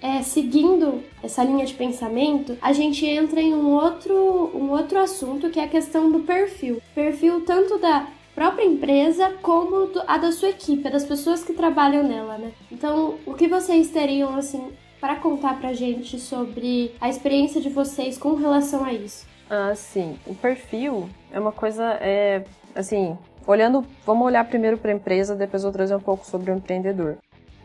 É, 0.02 0.22
seguindo 0.22 1.04
essa 1.22 1.44
linha 1.44 1.66
de 1.66 1.74
pensamento, 1.74 2.58
a 2.62 2.72
gente 2.72 3.06
entra 3.06 3.42
em 3.42 3.54
um 3.54 3.74
outro, 3.74 4.50
um 4.56 4.72
outro 4.72 4.98
assunto 4.98 5.50
que 5.50 5.60
é 5.60 5.64
a 5.64 5.68
questão 5.68 6.12
do 6.12 6.22
perfil. 6.22 6.82
Perfil 6.96 7.42
tanto 7.42 7.78
da 7.78 8.08
própria 8.34 8.64
empresa 8.64 9.34
como 9.42 9.92
a 10.08 10.18
da 10.18 10.32
sua 10.32 10.50
equipe, 10.50 10.90
das 10.90 11.04
pessoas 11.04 11.44
que 11.44 11.52
trabalham 11.52 12.04
nela, 12.04 12.38
né? 12.38 12.52
Então, 12.72 13.16
o 13.26 13.34
que 13.34 13.48
vocês 13.48 13.90
teriam, 13.90 14.36
assim, 14.38 14.72
para 15.02 15.18
contar 15.18 15.60
pra 15.60 15.74
gente 15.74 16.18
sobre 16.20 16.94
a 17.02 17.10
experiência 17.10 17.60
de 17.60 17.70
vocês 17.70 18.18
com 18.18 18.36
relação 18.36 18.86
a 18.86 18.94
isso. 18.94 19.28
Ah, 19.50 19.74
sim. 19.76 20.18
O 20.26 20.34
perfil 20.34 21.10
é 21.32 21.40
uma 21.40 21.52
coisa, 21.52 21.98
é, 22.00 22.44
assim, 22.74 23.18
olhando, 23.46 23.86
vamos 24.06 24.26
olhar 24.26 24.46
primeiro 24.46 24.78
para 24.78 24.92
a 24.92 24.96
empresa, 24.96 25.36
depois 25.36 25.64
vou 25.64 25.72
trazer 25.72 25.96
um 25.96 26.00
pouco 26.00 26.26
sobre 26.26 26.52
o 26.52 26.56
empreendedor. 26.56 27.18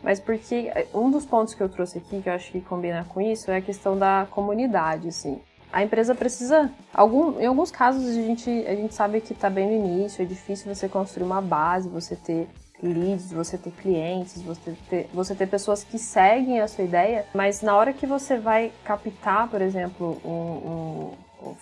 Mas 0.05 0.19
porque 0.19 0.71
um 0.93 1.09
dos 1.09 1.25
pontos 1.25 1.55
que 1.55 1.63
eu 1.63 1.67
trouxe 1.67 1.97
aqui, 1.97 2.21
que 2.21 2.29
eu 2.29 2.33
acho 2.33 2.51
que 2.51 2.61
combina 2.61 3.03
com 3.09 3.19
isso, 3.19 3.49
é 3.49 3.57
a 3.57 3.61
questão 3.61 3.97
da 3.97 4.27
comunidade, 4.29 5.07
assim. 5.07 5.41
A 5.73 5.83
empresa 5.83 6.13
precisa, 6.13 6.71
algum, 6.93 7.39
em 7.39 7.47
alguns 7.47 7.71
casos 7.71 8.07
a 8.07 8.13
gente, 8.13 8.49
a 8.67 8.75
gente 8.75 8.93
sabe 8.93 9.19
que 9.19 9.33
está 9.33 9.49
bem 9.49 9.65
no 9.65 9.73
início, 9.73 10.21
é 10.21 10.25
difícil 10.25 10.73
você 10.73 10.87
construir 10.87 11.25
uma 11.25 11.41
base, 11.41 11.89
você 11.89 12.15
ter 12.15 12.47
leads, 12.83 13.33
você 13.33 13.57
ter 13.57 13.71
clientes, 13.71 14.43
você 14.43 14.77
ter, 14.87 15.09
você 15.11 15.33
ter 15.33 15.47
pessoas 15.47 15.83
que 15.83 15.97
seguem 15.97 16.61
a 16.61 16.67
sua 16.67 16.83
ideia, 16.83 17.25
mas 17.33 17.63
na 17.63 17.75
hora 17.75 17.91
que 17.91 18.05
você 18.05 18.37
vai 18.37 18.71
captar, 18.83 19.49
por 19.49 19.59
exemplo, 19.59 20.21
um 20.23 21.13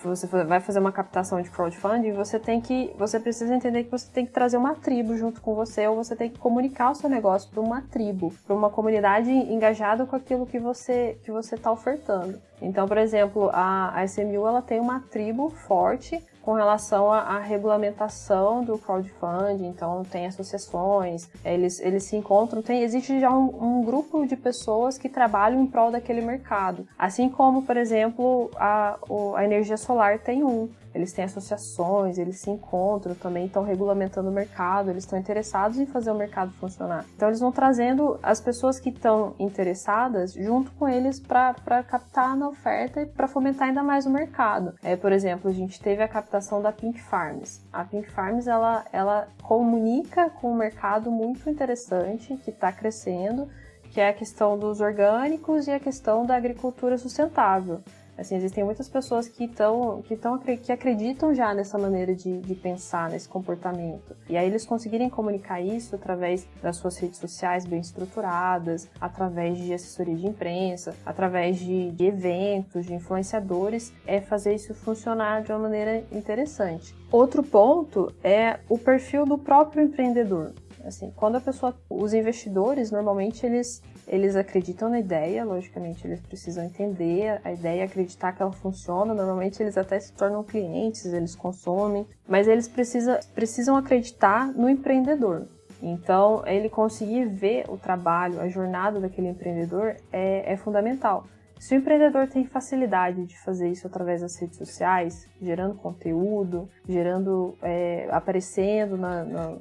você 0.04 0.28
vai 0.28 0.60
fazer 0.60 0.80
uma 0.80 0.92
captação 0.92 1.42
de 1.42 1.50
crowdfunding, 1.50 2.12
você 2.14 2.40
tem 2.40 2.62
que, 2.62 2.94
você 2.98 3.20
precisa 3.20 3.54
entender 3.54 3.84
que 3.84 3.92
você 3.92 4.08
tem 4.12 4.26
que 4.26 4.32
trazer 4.32 4.58
uma 4.58 4.76
tribo 4.76 5.18
junto 5.18 5.42
com 5.42 5.54
você 5.56 5.88
ou 5.88 5.96
você 5.96 6.16
tem 6.16 6.30
que 6.30 6.40
comunicar 6.40 6.92
o 6.92 6.96
seu 6.96 7.10
negócio 7.10 7.50
para 7.50 7.62
uma 7.62 7.82
tribo, 7.82 8.34
para 8.46 8.56
uma 8.56 8.70
comunidade 8.70 9.32
engajada 9.32 10.06
com 10.06 10.16
aquilo 10.16 10.46
que 10.46 10.60
você 10.60 11.18
que 11.24 11.32
você 11.32 11.56
está 11.56 11.72
ofertando. 11.72 12.40
Então, 12.62 12.88
por 12.88 12.98
exemplo, 12.98 13.50
a, 13.52 13.98
a 13.98 14.06
SMU 14.06 14.48
ela 14.48 14.62
tem 14.62 14.80
uma 14.80 15.00
tribo 15.00 15.50
forte 15.50 16.24
com 16.44 16.54
relação 16.54 17.12
à, 17.12 17.40
regulamentação 17.40 18.64
do 18.64 18.78
crowdfunding, 18.78 19.68
então 19.68 20.04
tem 20.04 20.28
associações, 20.28 21.30
eles, 21.44 21.80
eles 21.80 22.04
se 22.04 22.18
encontram, 22.18 22.62
tem, 22.62 22.84
existe 22.84 23.20
já 23.20 23.32
um, 23.32 23.80
um, 23.80 23.84
grupo 23.84 24.26
de 24.28 24.36
pessoas 24.36 24.98
que 24.98 25.08
trabalham 25.08 25.62
em 25.62 25.66
prol 25.66 25.90
daquele 25.90 26.22
mercado. 26.22 26.86
Assim 27.00 27.30
como, 27.30 27.64
por 27.64 27.78
exemplo, 27.78 28.52
a, 28.58 28.98
a 29.36 29.46
energia 29.46 29.78
solar 29.78 30.20
tem 30.20 30.44
um 30.44 30.70
eles 30.94 31.12
têm 31.12 31.26
associações, 31.26 32.18
eles 32.18 32.40
se 32.40 32.50
encontram 32.50 33.16
também, 33.16 33.46
estão 33.46 33.64
regulamentando 33.64 34.30
o 34.30 34.34
mercado, 34.34 34.90
eles 34.90 35.04
estão 35.04 35.18
interessados 35.18 35.78
em 35.78 35.86
fazer 35.86 36.12
o 36.12 36.16
mercado 36.16 36.52
funcionar. 36.54 37.06
Então 37.16 37.30
eles 37.30 37.40
vão 37.40 37.52
trazendo 37.52 38.20
as 38.22 38.40
pessoas 38.40 38.80
que 38.80 38.90
estão 38.90 39.36
interessadas 39.40 40.34
junto 40.34 40.72
com 40.74 40.88
eles 40.88 41.20
para 41.20 41.84
captar 41.84 42.36
na 42.36 42.48
oferta 42.48 43.02
e 43.02 43.06
para 43.06 43.28
fomentar 43.28 43.68
ainda 43.68 43.84
mais 43.84 44.06
o 44.06 44.10
mercado. 44.10 44.74
É, 44.84 44.96
por 44.96 45.12
exemplo, 45.12 45.50
a 45.50 45.54
gente 45.54 45.82
teve 45.82 46.04
a 46.04 46.08
captação 46.08 46.62
da 46.62 46.72
Pink 46.72 47.02
Farms. 47.02 47.62
A 47.72 47.84
Pink 47.84 48.10
Farms 48.12 48.48
ela, 48.48 48.86
ela 48.92 49.28
comunica 49.42 50.30
com 50.30 50.52
um 50.52 50.56
mercado 50.56 51.12
muito 51.12 51.50
interessante 51.50 52.38
que 52.38 52.52
está 52.52 52.72
crescendo, 52.72 53.48
que 53.92 54.00
é 54.00 54.10
a 54.10 54.14
questão 54.14 54.58
dos 54.58 54.82
orgânicos 54.82 55.68
e 55.68 55.72
a 55.72 55.80
questão 55.80 56.26
da 56.26 56.36
agricultura 56.36 56.98
sustentável. 56.98 57.82
Assim, 58.18 58.36
existem 58.36 58.64
muitas 58.64 58.88
pessoas 58.88 59.28
que 59.28 59.46
estão 59.46 60.02
que, 60.04 60.16
tão, 60.16 60.38
que 60.38 60.72
acreditam 60.72 61.34
já 61.34 61.54
nessa 61.54 61.78
maneira 61.78 62.14
de, 62.14 62.40
de 62.42 62.56
pensar, 62.56 63.10
nesse 63.10 63.28
comportamento. 63.28 64.16
E 64.30 64.38
aí 64.38 64.48
eles 64.48 64.66
conseguirem 64.66 65.10
comunicar 65.10 65.60
isso 65.62 65.96
através 65.96 66.48
das 66.62 66.78
suas 66.78 66.98
redes 66.98 67.18
sociais 67.18 67.66
bem 67.66 67.80
estruturadas, 67.80 68.88
através 69.02 69.58
de 69.58 69.74
assessoria 69.74 70.16
de 70.16 70.28
imprensa, 70.28 70.96
através 71.06 71.58
de, 71.58 71.92
de 71.92 72.06
eventos, 72.06 72.86
de 72.86 72.94
influenciadores, 72.94 73.92
é 74.06 74.22
fazer 74.22 74.54
isso 74.54 74.74
funcionar 74.74 75.42
de 75.42 75.52
uma 75.52 75.60
maneira 75.60 76.04
interessante. 76.12 76.96
Outro 77.12 77.44
ponto 77.44 78.14
é 78.24 78.60
o 78.70 78.78
perfil 78.78 79.26
do 79.26 79.38
próprio 79.38 79.84
empreendedor. 79.84 80.54
Assim, 80.84 81.12
quando 81.16 81.38
a 81.38 81.42
pessoa, 81.42 81.74
os 81.90 82.14
investidores 82.14 82.92
normalmente 82.92 83.46
eles 83.46 83.82
eles 84.08 84.36
acreditam 84.36 84.90
na 84.90 85.00
ideia, 85.00 85.46
logicamente 85.46 86.06
eles 86.06 86.20
precisam 86.20 86.64
entender 86.64 87.40
a 87.44 87.52
ideia, 87.52 87.86
acreditar 87.86 88.34
que 88.34 88.42
ela 88.42 88.52
funciona. 88.52 89.14
Normalmente 89.14 89.62
eles 89.62 89.78
até 89.78 90.00
se 90.00 90.14
tornam 90.14 90.44
clientes, 90.44 91.06
eles 91.06 91.36
consomem, 91.36 92.06
mas 92.28 92.48
eles 92.48 92.68
precisa, 92.68 93.20
precisam 93.34 93.76
acreditar 93.76 94.48
no 94.48 94.70
empreendedor. 94.70 95.48
Então, 95.82 96.44
ele 96.48 96.70
conseguir 96.70 97.26
ver 97.26 97.66
o 97.68 97.78
trabalho, 97.78 98.40
a 98.40 98.48
jornada 98.48 99.02
daquele 99.02 99.28
empreendedor 99.28 99.98
é, 100.12 100.54
é 100.54 100.56
fundamental. 100.56 101.26
Se 101.60 101.76
o 101.76 101.78
empreendedor 101.78 102.28
tem 102.28 102.46
facilidade 102.46 103.26
de 103.26 103.40
fazer 103.40 103.70
isso 103.70 103.88
através 103.88 104.22
das 104.22 104.36
redes 104.38 104.58
sociais, 104.58 105.30
gerando 105.42 105.76
conteúdo, 105.76 106.70
gerando, 106.88 107.56
é, 107.62 108.08
aparecendo 108.12 108.98
na, 108.98 109.24
na 109.24 109.58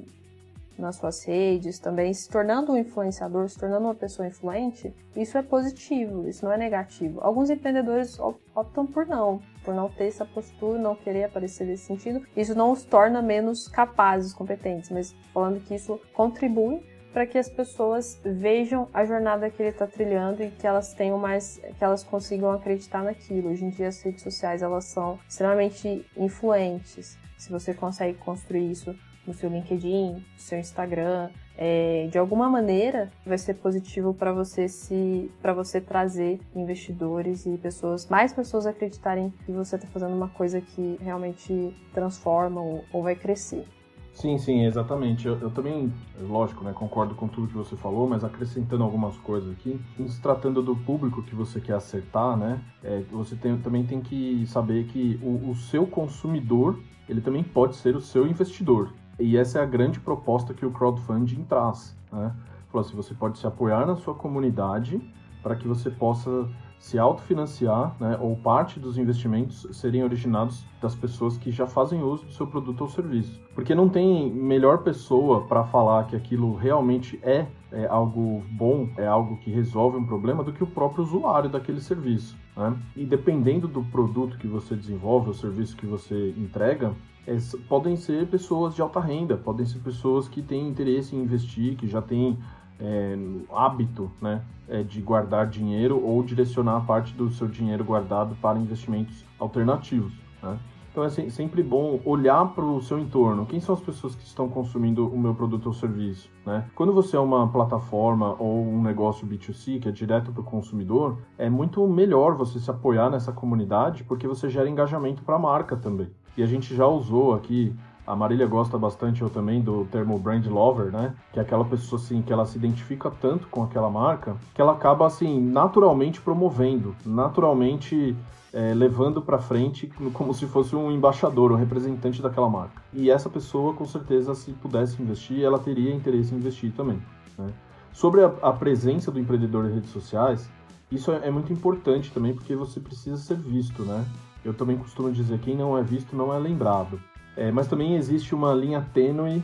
nas 0.77 0.95
suas 0.95 1.23
redes, 1.25 1.79
também 1.79 2.13
se 2.13 2.29
tornando 2.29 2.71
um 2.71 2.77
influenciador, 2.77 3.47
se 3.49 3.57
tornando 3.57 3.85
uma 3.85 3.95
pessoa 3.95 4.27
influente, 4.27 4.93
isso 5.15 5.37
é 5.37 5.41
positivo, 5.41 6.27
isso 6.27 6.45
não 6.45 6.51
é 6.51 6.57
negativo. 6.57 7.19
Alguns 7.21 7.49
empreendedores 7.49 8.19
optam 8.19 8.85
por 8.85 9.05
não, 9.05 9.41
por 9.63 9.73
não 9.73 9.89
ter 9.89 10.07
essa 10.07 10.25
postura, 10.25 10.79
não 10.79 10.95
querer 10.95 11.25
aparecer 11.25 11.65
nesse 11.65 11.85
sentido. 11.85 12.25
Isso 12.35 12.55
não 12.55 12.71
os 12.71 12.83
torna 12.83 13.21
menos 13.21 13.67
capazes, 13.67 14.33
competentes, 14.33 14.89
mas 14.89 15.15
falando 15.33 15.61
que 15.61 15.75
isso 15.75 15.99
contribui 16.13 16.81
para 17.13 17.27
que 17.27 17.37
as 17.37 17.47
pessoas 17.47 18.19
vejam 18.25 18.89
a 18.91 19.05
jornada 19.05 19.49
que 19.49 19.61
ele 19.61 19.69
está 19.69 19.85
trilhando 19.85 20.41
e 20.41 20.49
que 20.49 20.65
elas 20.65 20.93
tenham 20.93 21.19
mais, 21.19 21.61
que 21.77 21.83
elas 21.83 22.03
consigam 22.03 22.51
acreditar 22.51 23.03
naquilo. 23.03 23.51
Hoje 23.51 23.65
em 23.65 23.69
dia 23.69 23.87
as 23.87 24.01
redes 24.01 24.23
sociais 24.23 24.63
elas 24.63 24.85
são 24.85 25.19
extremamente 25.29 26.03
influentes. 26.17 27.17
Se 27.37 27.51
você 27.51 27.73
consegue 27.73 28.17
construir 28.17 28.71
isso 28.71 28.95
no 29.25 29.33
seu 29.33 29.49
LinkedIn, 29.49 30.13
no 30.13 30.23
seu 30.37 30.59
Instagram, 30.59 31.29
é, 31.57 32.07
de 32.11 32.17
alguma 32.17 32.49
maneira 32.49 33.11
vai 33.25 33.37
ser 33.37 33.55
positivo 33.55 34.13
para 34.13 34.33
você 34.33 34.67
se 34.67 35.31
para 35.41 35.53
você 35.53 35.79
trazer 35.79 36.39
investidores 36.55 37.45
e 37.45 37.57
pessoas 37.57 38.07
mais 38.09 38.33
pessoas 38.33 38.65
acreditarem 38.65 39.31
que 39.45 39.51
você 39.51 39.75
está 39.75 39.87
fazendo 39.87 40.15
uma 40.15 40.29
coisa 40.29 40.59
que 40.59 40.97
realmente 40.99 41.75
transforma 41.93 42.59
ou, 42.59 42.83
ou 42.91 43.03
vai 43.03 43.15
crescer. 43.15 43.67
Sim 44.13 44.37
sim 44.37 44.65
exatamente. 44.65 45.27
Eu, 45.27 45.39
eu, 45.39 45.49
também 45.51 45.91
lógico 46.19 46.63
né 46.63 46.73
concordo 46.73 47.13
com 47.15 47.27
tudo 47.27 47.47
que 47.47 47.55
você 47.55 47.75
falou 47.75 48.07
mas 48.07 48.23
acrescentando 48.23 48.83
algumas 48.83 49.15
coisas 49.17 49.51
aqui 49.51 49.79
se 50.07 50.21
tratando 50.21 50.61
do 50.61 50.75
público 50.75 51.21
que 51.21 51.35
você 51.35 51.61
quer 51.61 51.73
acertar 51.73 52.35
né 52.35 52.61
é, 52.83 53.01
você 53.11 53.35
tem, 53.35 53.57
também 53.59 53.85
tem 53.85 54.01
que 54.01 54.45
saber 54.47 54.85
que 54.85 55.19
o, 55.21 55.51
o 55.51 55.55
seu 55.55 55.85
consumidor 55.85 56.79
ele 57.09 57.21
também 57.21 57.43
pode 57.43 57.75
ser 57.75 57.95
o 57.95 58.01
seu 58.01 58.25
investidor 58.27 58.93
e 59.19 59.37
essa 59.37 59.59
é 59.59 59.61
a 59.63 59.65
grande 59.65 59.99
proposta 59.99 60.53
que 60.53 60.65
o 60.65 60.71
crowdfunding 60.71 61.43
traz. 61.43 61.95
Né? 62.11 62.33
Falou 62.71 62.85
assim, 62.85 62.95
você 62.95 63.13
pode 63.13 63.37
se 63.37 63.45
apoiar 63.45 63.85
na 63.85 63.95
sua 63.95 64.15
comunidade 64.15 65.01
para 65.41 65.55
que 65.55 65.67
você 65.67 65.91
possa 65.91 66.47
se 66.83 66.99
autofinanciar, 66.99 67.95
né, 67.97 68.17
ou 68.19 68.35
parte 68.35 68.77
dos 68.77 68.97
investimentos 68.97 69.65
serem 69.71 70.03
originados 70.03 70.65
das 70.81 70.93
pessoas 70.93 71.37
que 71.37 71.49
já 71.49 71.65
fazem 71.65 72.03
uso 72.03 72.25
do 72.25 72.33
seu 72.33 72.45
produto 72.45 72.81
ou 72.81 72.89
serviço. 72.89 73.39
Porque 73.55 73.73
não 73.73 73.87
tem 73.87 74.29
melhor 74.29 74.79
pessoa 74.79 75.47
para 75.47 75.63
falar 75.63 76.07
que 76.07 76.15
aquilo 76.15 76.55
realmente 76.55 77.17
é, 77.23 77.47
é, 77.71 77.87
algo 77.87 78.43
bom, 78.51 78.89
é 78.97 79.07
algo 79.07 79.37
que 79.37 79.49
resolve 79.49 79.95
um 79.95 80.05
problema, 80.05 80.43
do 80.43 80.51
que 80.51 80.61
o 80.61 80.67
próprio 80.67 81.05
usuário 81.05 81.49
daquele 81.49 81.79
serviço. 81.79 82.37
Né? 82.55 82.77
E 82.95 83.05
dependendo 83.05 83.67
do 83.67 83.83
produto 83.83 84.37
que 84.37 84.47
você 84.47 84.75
desenvolve, 84.75 85.29
o 85.29 85.33
serviço 85.33 85.75
que 85.75 85.85
você 85.85 86.33
entrega, 86.37 86.93
é, 87.25 87.37
podem 87.67 87.95
ser 87.95 88.27
pessoas 88.27 88.75
de 88.75 88.81
alta 88.81 88.99
renda, 88.99 89.37
podem 89.37 89.65
ser 89.65 89.79
pessoas 89.79 90.27
que 90.27 90.41
têm 90.41 90.67
interesse 90.67 91.15
em 91.15 91.23
investir, 91.23 91.75
que 91.75 91.87
já 91.87 92.01
têm 92.01 92.37
é, 92.79 93.17
hábito 93.51 94.11
né, 94.21 94.43
é, 94.67 94.83
de 94.83 95.01
guardar 95.01 95.47
dinheiro 95.47 96.03
ou 96.03 96.21
direcionar 96.23 96.85
parte 96.85 97.13
do 97.13 97.29
seu 97.31 97.47
dinheiro 97.47 97.83
guardado 97.83 98.35
para 98.35 98.59
investimentos 98.59 99.23
alternativos. 99.39 100.13
Né? 100.41 100.59
Então 100.93 101.03
é 101.03 101.09
sempre 101.09 101.63
bom 101.63 101.99
olhar 102.05 102.53
para 102.53 102.63
o 102.63 102.79
seu 102.79 102.99
entorno. 102.99 103.47
Quem 103.47 103.59
são 103.59 103.73
as 103.73 103.81
pessoas 103.81 104.13
que 104.13 104.23
estão 104.23 104.47
consumindo 104.47 105.07
o 105.07 105.19
meu 105.19 105.33
produto 105.33 105.65
ou 105.65 105.73
serviço? 105.73 106.29
Né? 106.45 106.69
Quando 106.75 106.93
você 106.93 107.17
é 107.17 107.19
uma 107.19 107.47
plataforma 107.47 108.35
ou 108.37 108.63
um 108.63 108.79
negócio 108.79 109.25
B2C, 109.25 109.79
que 109.79 109.89
é 109.89 109.91
direto 109.91 110.31
para 110.31 110.41
o 110.41 110.43
consumidor, 110.43 111.17
é 111.35 111.49
muito 111.49 111.87
melhor 111.87 112.35
você 112.35 112.59
se 112.59 112.69
apoiar 112.69 113.09
nessa 113.09 113.31
comunidade 113.31 114.03
porque 114.03 114.27
você 114.27 114.47
gera 114.51 114.69
engajamento 114.69 115.23
para 115.23 115.35
a 115.35 115.39
marca 115.39 115.75
também. 115.75 116.11
E 116.37 116.43
a 116.43 116.45
gente 116.45 116.75
já 116.75 116.85
usou 116.85 117.33
aqui 117.33 117.75
a 118.05 118.15
Marília 118.15 118.45
gosta 118.45 118.77
bastante, 118.77 119.21
eu 119.21 119.29
também, 119.29 119.61
do 119.61 119.85
termo 119.85 120.19
brand 120.19 120.45
lover, 120.47 120.91
né? 120.91 121.15
Que 121.31 121.39
é 121.39 121.41
aquela 121.41 121.63
pessoa, 121.63 122.01
assim, 122.01 122.21
que 122.21 122.33
ela 122.33 122.45
se 122.45 122.57
identifica 122.57 123.09
tanto 123.09 123.47
com 123.47 123.63
aquela 123.63 123.89
marca, 123.89 124.35
que 124.53 124.61
ela 124.61 124.73
acaba, 124.73 125.07
assim, 125.07 125.39
naturalmente 125.39 126.19
promovendo, 126.19 126.95
naturalmente 127.05 128.15
é, 128.53 128.73
levando 128.73 129.21
para 129.21 129.39
frente 129.39 129.87
como 130.13 130.33
se 130.33 130.45
fosse 130.45 130.75
um 130.75 130.91
embaixador, 130.91 131.51
um 131.51 131.55
representante 131.55 132.21
daquela 132.21 132.49
marca. 132.49 132.81
E 132.93 133.09
essa 133.09 133.29
pessoa, 133.29 133.73
com 133.73 133.85
certeza, 133.85 134.35
se 134.35 134.51
pudesse 134.51 135.01
investir, 135.01 135.41
ela 135.41 135.57
teria 135.57 135.93
interesse 135.93 136.33
em 136.33 136.37
investir 136.37 136.71
também. 136.73 137.01
Né? 137.37 137.47
Sobre 137.93 138.21
a, 138.23 138.27
a, 138.41 138.51
presença 138.51 139.11
do 139.11 139.19
empreendedor 139.19 139.65
em 139.65 139.73
redes 139.73 139.91
sociais, 139.91 140.49
isso 140.91 141.11
é, 141.11 141.27
é 141.27 141.31
muito 141.31 141.51
importante 141.51 142.11
também, 142.11 142.33
porque 142.33 142.55
você 142.55 142.79
precisa 142.79 143.17
ser 143.17 143.37
visto, 143.37 143.83
né? 143.83 144.05
Eu 144.43 144.53
também 144.53 144.77
costumo 144.77 145.11
dizer, 145.11 145.39
quem 145.39 145.55
não 145.55 145.77
é 145.77 145.81
visto 145.81 146.15
não 146.15 146.33
é 146.33 146.37
lembrado. 146.37 146.99
É, 147.35 147.51
mas 147.51 147.67
também 147.67 147.95
existe 147.95 148.35
uma 148.35 148.53
linha 148.53 148.85
tênue 148.93 149.43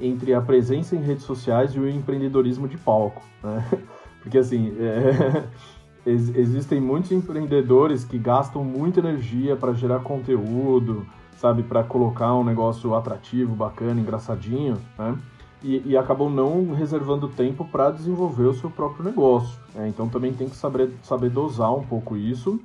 entre 0.00 0.34
a 0.34 0.40
presença 0.40 0.96
em 0.96 1.00
redes 1.00 1.24
sociais 1.24 1.72
e 1.74 1.78
o 1.78 1.88
empreendedorismo 1.88 2.68
de 2.68 2.76
palco, 2.76 3.22
né? 3.42 3.64
Porque 4.22 4.38
assim, 4.38 4.74
é, 4.78 5.44
ex 6.04 6.34
existem 6.36 6.80
muitos 6.80 7.12
empreendedores 7.12 8.04
que 8.04 8.18
gastam 8.18 8.64
muita 8.64 9.00
energia 9.00 9.56
para 9.56 9.72
gerar 9.72 10.00
conteúdo, 10.00 11.06
sabe, 11.36 11.62
para 11.62 11.82
colocar 11.84 12.34
um 12.34 12.44
negócio 12.44 12.94
atrativo, 12.94 13.54
bacana, 13.54 14.00
engraçadinho, 14.00 14.76
né? 14.98 15.16
E, 15.62 15.82
e 15.84 15.96
acabam 15.96 16.30
não 16.30 16.72
reservando 16.72 17.26
tempo 17.28 17.64
para 17.64 17.90
desenvolver 17.90 18.44
o 18.44 18.54
seu 18.54 18.70
próprio 18.70 19.04
negócio. 19.04 19.58
Né? 19.74 19.88
Então 19.88 20.08
também 20.08 20.32
tem 20.32 20.48
que 20.48 20.54
saber, 20.54 20.90
saber 21.02 21.30
dosar 21.30 21.74
um 21.74 21.82
pouco 21.82 22.16
isso 22.16 22.60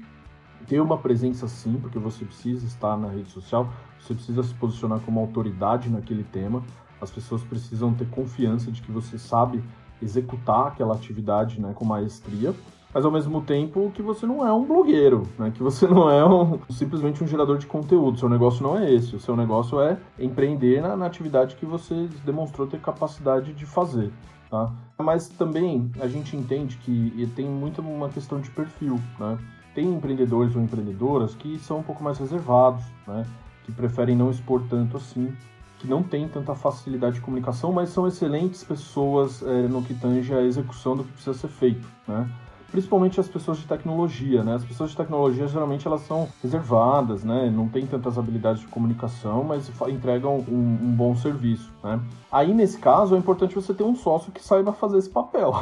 ter 0.68 0.82
uma 0.82 0.98
presença 0.98 1.48
sim, 1.48 1.78
porque 1.82 2.00
você 2.00 2.26
precisa 2.26 2.66
estar 2.66 2.98
na 2.98 3.08
rede 3.08 3.30
social, 3.32 3.70
você 4.00 4.14
precisa 4.14 4.44
se 4.44 4.54
posicionar 4.56 5.00
como 5.00 5.20
autoridade 5.20 5.90
naquele 5.90 6.24
tema, 6.24 6.64
as 7.02 7.12
pessoas 7.12 7.44
precisam 7.44 7.94
ter 7.94 8.08
confiança 8.10 8.72
de 8.72 8.82
que 8.82 8.92
você 8.92 9.18
sabe 9.18 9.64
executar 10.02 10.68
aquela 10.68 10.96
atividade 10.96 11.60
né, 11.60 11.72
com 11.76 11.86
maestria, 11.86 12.54
mas 12.94 13.06
ao 13.06 13.12
mesmo 13.12 13.42
tempo 13.42 13.92
que 13.94 14.02
você 14.02 14.26
não 14.26 14.46
é 14.46 14.54
um 14.54 14.66
blogueiro, 14.66 15.24
né? 15.40 15.52
que 15.52 15.64
você 15.64 15.88
não 15.90 16.10
é 16.10 16.24
um, 16.24 16.60
simplesmente 16.70 17.24
um 17.24 17.28
gerador 17.28 17.58
de 17.58 17.66
conteúdo. 17.66 18.20
Seu 18.20 18.30
negócio 18.30 18.62
não 18.62 18.78
é 18.78 18.94
esse. 18.94 19.16
O 19.16 19.20
seu 19.20 19.36
negócio 19.36 19.82
é 19.82 19.98
empreender 20.20 20.82
na, 20.82 20.96
na 20.96 21.08
atividade 21.08 21.56
que 21.56 21.66
você 21.66 22.08
demonstrou 22.24 22.68
ter 22.68 22.80
capacidade 22.80 23.52
de 23.52 23.66
fazer. 23.66 24.12
Tá? 24.50 24.72
Mas 25.00 25.28
também 25.28 25.92
a 26.00 26.08
gente 26.08 26.38
entende 26.38 26.78
que 26.78 27.28
tem 27.36 27.46
muito 27.46 27.82
uma 27.82 28.10
questão 28.10 28.40
de 28.40 28.52
perfil. 28.52 29.00
Né? 29.20 29.40
Tem 29.74 29.86
empreendedores 29.92 30.56
ou 30.56 30.62
empreendedoras 30.62 31.36
que 31.36 31.58
são 31.60 31.80
um 31.80 31.84
pouco 31.84 32.04
mais 32.04 32.18
reservados, 32.18 32.84
né? 33.08 33.26
que 33.64 33.72
preferem 33.72 34.16
não 34.16 34.30
expor 34.30 34.62
tanto 34.70 34.98
assim, 34.98 35.34
que 35.80 35.88
não 35.88 36.04
têm 36.04 36.28
tanta 36.28 36.54
facilidade 36.54 37.16
de 37.16 37.22
comunicação, 37.22 37.72
mas 37.72 37.90
são 37.90 38.08
excelentes 38.08 38.64
pessoas 38.64 39.42
é, 39.42 39.68
no 39.68 39.82
que 39.82 39.94
tange 39.94 40.34
a 40.34 40.42
execução 40.42 40.96
do 40.96 41.04
que 41.04 41.12
precisa 41.14 41.34
ser 41.34 41.48
feito. 41.48 41.88
Né? 42.08 42.30
Principalmente 42.74 43.20
as 43.20 43.28
pessoas 43.28 43.60
de 43.60 43.68
tecnologia, 43.68 44.44
né? 44.44 44.56
As 44.56 44.66
pessoas 44.66 44.90
de 44.90 44.98
tecnologia 44.98 45.48
geralmente 45.48 45.88
elas 45.88 46.02
são 46.02 46.28
reservadas, 46.42 47.24
né? 47.24 47.48
Não 47.56 47.70
têm 47.70 47.86
tantas 47.86 48.18
habilidades 48.18 48.62
de 48.62 48.68
comunicação, 48.68 49.44
mas 49.44 49.72
entregam 49.88 50.44
um, 50.50 50.80
um 50.82 50.92
bom 50.92 51.16
serviço, 51.16 51.72
né? 51.84 52.00
Aí 52.32 52.52
nesse 52.52 52.80
caso 52.80 53.14
é 53.14 53.18
importante 53.20 53.54
você 53.54 53.76
ter 53.76 53.84
um 53.84 53.96
sócio 53.96 54.32
que 54.32 54.44
saiba 54.44 54.74
fazer 54.74 54.98
esse 54.98 55.10
papel, 55.10 55.54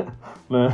né? 0.50 0.68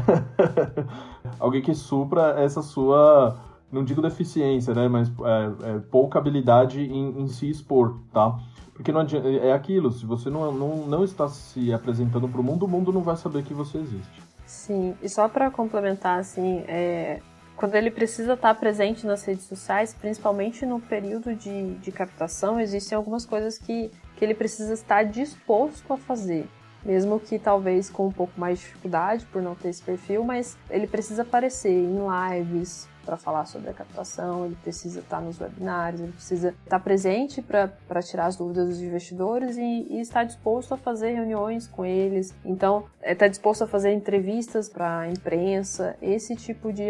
Alguém 1.39 1.63
que 1.63 1.73
supra 1.77 2.41
essa 2.41 2.61
sua 2.61 3.37
não 3.71 3.85
digo 3.85 4.03
deficiência, 4.03 4.75
né? 4.75 4.89
Mas 4.89 5.09
é, 5.09 5.71
é, 5.77 5.79
pouca 5.79 6.19
habilidade 6.19 6.81
em, 6.81 7.23
em 7.23 7.29
se 7.29 7.49
expor, 7.49 7.99
tá? 8.13 8.37
Porque 8.73 8.91
não 8.91 9.03
adianta, 9.03 9.29
é 9.29 9.53
aquilo, 9.53 9.93
se 9.93 10.05
você 10.05 10.29
não, 10.29 10.51
não, 10.51 10.87
não 10.89 11.05
está 11.05 11.29
se 11.29 11.73
apresentando 11.73 12.29
para 12.29 12.41
o 12.41 12.45
mundo, 12.45 12.65
o 12.65 12.69
mundo 12.69 12.93
não 12.93 13.03
vai 13.03 13.17
saber 13.17 13.45
que 13.45 13.55
você 13.55 13.79
existe. 13.79 14.34
Sim, 14.47 14.97
e 15.03 15.09
só 15.09 15.29
para 15.29 15.51
complementar, 15.51 16.19
assim, 16.19 16.65
é, 16.69 17.21
quando 17.57 17.75
ele 17.77 17.91
precisa 17.91 18.35
estar 18.35 18.55
presente 18.55 19.07
nas 19.07 19.25
redes 19.25 19.45
sociais, 19.45 19.95
principalmente 19.95 20.67
no 20.67 20.81
período 20.81 21.35
de, 21.35 21.75
de 21.77 21.93
captação, 21.93 22.61
existem 22.61 22.97
algumas 22.97 23.25
coisas 23.25 23.57
que, 23.57 23.91
que 24.17 24.25
ele 24.25 24.35
precisa 24.35 24.75
estar 24.75 25.05
disposto 25.05 25.93
a 25.93 25.97
fazer. 25.97 26.49
Mesmo 26.85 27.19
que 27.19 27.39
talvez 27.39 27.89
com 27.89 28.09
um 28.09 28.13
pouco 28.13 28.39
mais 28.39 28.59
de 28.59 28.67
dificuldade 28.67 29.25
por 29.27 29.41
não 29.41 29.55
ter 29.55 29.71
esse 29.71 29.83
perfil, 29.83 30.23
mas 30.25 30.59
ele 30.69 30.87
precisa 30.87 31.23
aparecer 31.23 31.73
em 31.73 31.97
lives, 32.37 32.87
para 33.05 33.17
falar 33.17 33.45
sobre 33.47 33.71
a 33.71 33.73
captação, 33.73 34.47
ele 34.47 34.57
precisa 34.63 35.01
estar 35.01 35.21
nos 35.21 35.39
webinários, 35.41 36.01
ele 36.01 36.13
precisa 36.13 36.55
estar 36.65 36.81
presente 36.81 37.43
para 37.43 38.03
tirar 38.03 38.27
as 38.27 38.37
dúvidas 38.37 38.69
dos 38.69 38.81
investidores 38.81 39.57
e, 39.57 39.87
e, 39.91 40.01
estar 40.01 40.25
disposto 40.25 40.75
a 40.75 40.77
fazer 40.77 41.13
reuniões 41.13 41.67
com 41.67 41.85
eles. 41.85 42.35
Então, 42.45 42.85
estar 43.03 43.27
é, 43.27 43.29
disposto 43.29 43.63
a 43.63 43.67
fazer 43.67 43.93
entrevistas 43.93 44.69
para 44.69 45.01
a 45.01 45.11
imprensa. 45.11 45.97
Esse 46.01 46.35
tipo 46.35 46.73
de, 46.73 46.85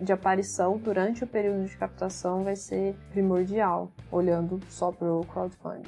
de 0.00 0.12
aparição 0.12 0.78
durante 0.78 1.24
o 1.24 1.26
período 1.26 1.66
de 1.66 1.76
captação 1.76 2.44
vai 2.44 2.56
ser 2.56 2.94
primordial, 3.10 3.90
olhando 4.10 4.60
só 4.68 4.92
para 4.92 5.12
o 5.12 5.24
crowdfunding. 5.24 5.82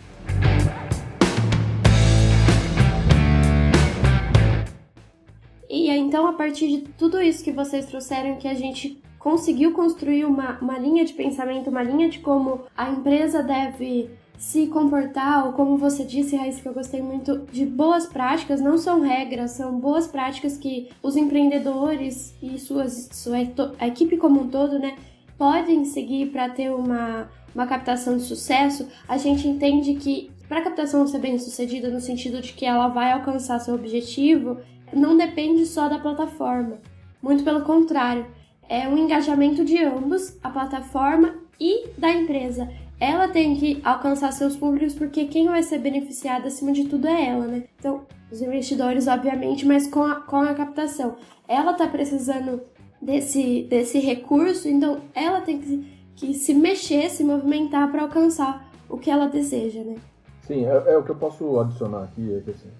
E 5.68 5.90
então, 5.90 6.26
a 6.26 6.32
partir 6.32 6.66
de 6.68 6.78
tudo 6.92 7.20
isso 7.20 7.44
que 7.44 7.52
vocês 7.52 7.84
trouxeram, 7.86 8.36
que 8.36 8.48
a 8.48 8.54
gente 8.54 9.02
conseguiu 9.18 9.72
construir 9.72 10.24
uma, 10.24 10.58
uma 10.60 10.78
linha 10.78 11.04
de 11.04 11.12
pensamento, 11.12 11.70
uma 11.70 11.82
linha 11.82 12.08
de 12.08 12.20
como 12.20 12.62
a 12.76 12.90
empresa 12.90 13.42
deve 13.42 14.10
se 14.38 14.68
comportar, 14.68 15.46
ou 15.46 15.52
como 15.52 15.76
você 15.76 16.04
disse, 16.04 16.36
Raíssa, 16.36 16.62
que 16.62 16.68
eu 16.68 16.72
gostei 16.72 17.02
muito, 17.02 17.38
de 17.50 17.66
boas 17.66 18.06
práticas, 18.06 18.60
não 18.60 18.78
são 18.78 19.00
regras, 19.00 19.50
são 19.50 19.80
boas 19.80 20.06
práticas 20.06 20.56
que 20.56 20.88
os 21.02 21.16
empreendedores 21.16 22.36
e 22.40 22.56
suas, 22.56 23.08
sua 23.12 23.36
a 23.78 23.88
equipe 23.88 24.16
como 24.16 24.42
um 24.42 24.48
todo, 24.48 24.78
né, 24.78 24.96
podem 25.36 25.84
seguir 25.84 26.30
para 26.30 26.48
ter 26.48 26.70
uma, 26.70 27.28
uma 27.52 27.66
captação 27.66 28.16
de 28.16 28.22
sucesso, 28.22 28.86
a 29.08 29.16
gente 29.16 29.48
entende 29.48 29.94
que 29.94 30.30
para 30.48 30.60
a 30.60 30.62
captação 30.62 31.06
ser 31.06 31.18
bem 31.18 31.38
sucedida, 31.38 31.90
no 31.90 32.00
sentido 32.00 32.40
de 32.40 32.52
que 32.52 32.64
ela 32.64 32.88
vai 32.88 33.12
alcançar 33.12 33.58
seu 33.58 33.74
objetivo, 33.74 34.58
não 34.92 35.16
depende 35.16 35.66
só 35.66 35.88
da 35.88 35.98
plataforma. 35.98 36.78
Muito 37.20 37.44
pelo 37.44 37.62
contrário, 37.62 38.26
é 38.68 38.86
um 38.86 38.98
engajamento 38.98 39.64
de 39.64 39.82
ambos, 39.82 40.36
a 40.42 40.50
plataforma 40.50 41.34
e 41.58 41.88
da 41.96 42.10
empresa. 42.10 42.68
Ela 43.00 43.28
tem 43.28 43.56
que 43.56 43.80
alcançar 43.84 44.32
seus 44.32 44.56
públicos 44.56 44.94
porque 44.94 45.26
quem 45.26 45.46
vai 45.46 45.62
ser 45.62 45.78
beneficiado 45.78 46.46
acima 46.46 46.72
de 46.72 46.84
tudo 46.84 47.06
é 47.06 47.26
ela, 47.28 47.46
né? 47.46 47.64
Então, 47.78 48.02
os 48.30 48.42
investidores, 48.42 49.06
obviamente, 49.06 49.64
mas 49.64 49.86
com 49.86 50.02
a, 50.02 50.16
com 50.16 50.36
a 50.36 50.54
captação. 50.54 51.16
Ela 51.46 51.72
tá 51.74 51.86
precisando 51.86 52.60
desse, 53.00 53.62
desse 53.70 53.98
recurso, 54.00 54.68
então 54.68 55.00
ela 55.14 55.40
tem 55.40 55.58
que, 55.60 56.02
que 56.16 56.34
se 56.34 56.52
mexer, 56.52 57.08
se 57.08 57.24
movimentar 57.24 57.90
para 57.90 58.02
alcançar 58.02 58.68
o 58.88 58.98
que 58.98 59.10
ela 59.10 59.28
deseja, 59.28 59.82
né? 59.82 59.96
Sim, 60.42 60.66
é, 60.66 60.92
é, 60.92 60.96
o 60.96 61.02
que 61.02 61.10
eu 61.10 61.16
posso 61.16 61.58
adicionar 61.60 62.04
aqui, 62.04 62.34
é 62.34 62.40
que 62.40 62.50
assim, 62.50 62.70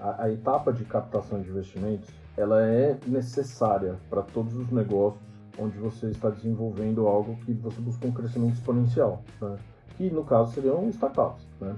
a, 0.00 0.24
a 0.24 0.32
etapa 0.32 0.72
de 0.72 0.84
captação 0.84 1.40
de 1.40 1.48
investimentos, 1.48 2.08
ela 2.36 2.62
é 2.62 2.96
necessária 3.06 3.96
para 4.10 4.22
todos 4.22 4.54
os 4.54 4.70
negócios 4.70 5.27
onde 5.58 5.76
você 5.78 6.06
está 6.06 6.30
desenvolvendo 6.30 7.06
algo 7.06 7.36
que 7.44 7.52
você 7.52 7.80
busca 7.80 8.06
um 8.06 8.12
crescimento 8.12 8.54
exponencial, 8.54 9.22
né? 9.40 9.56
que 9.96 10.10
no 10.10 10.24
caso 10.24 10.52
seriam 10.52 10.88
startups. 10.90 11.46
Né? 11.60 11.74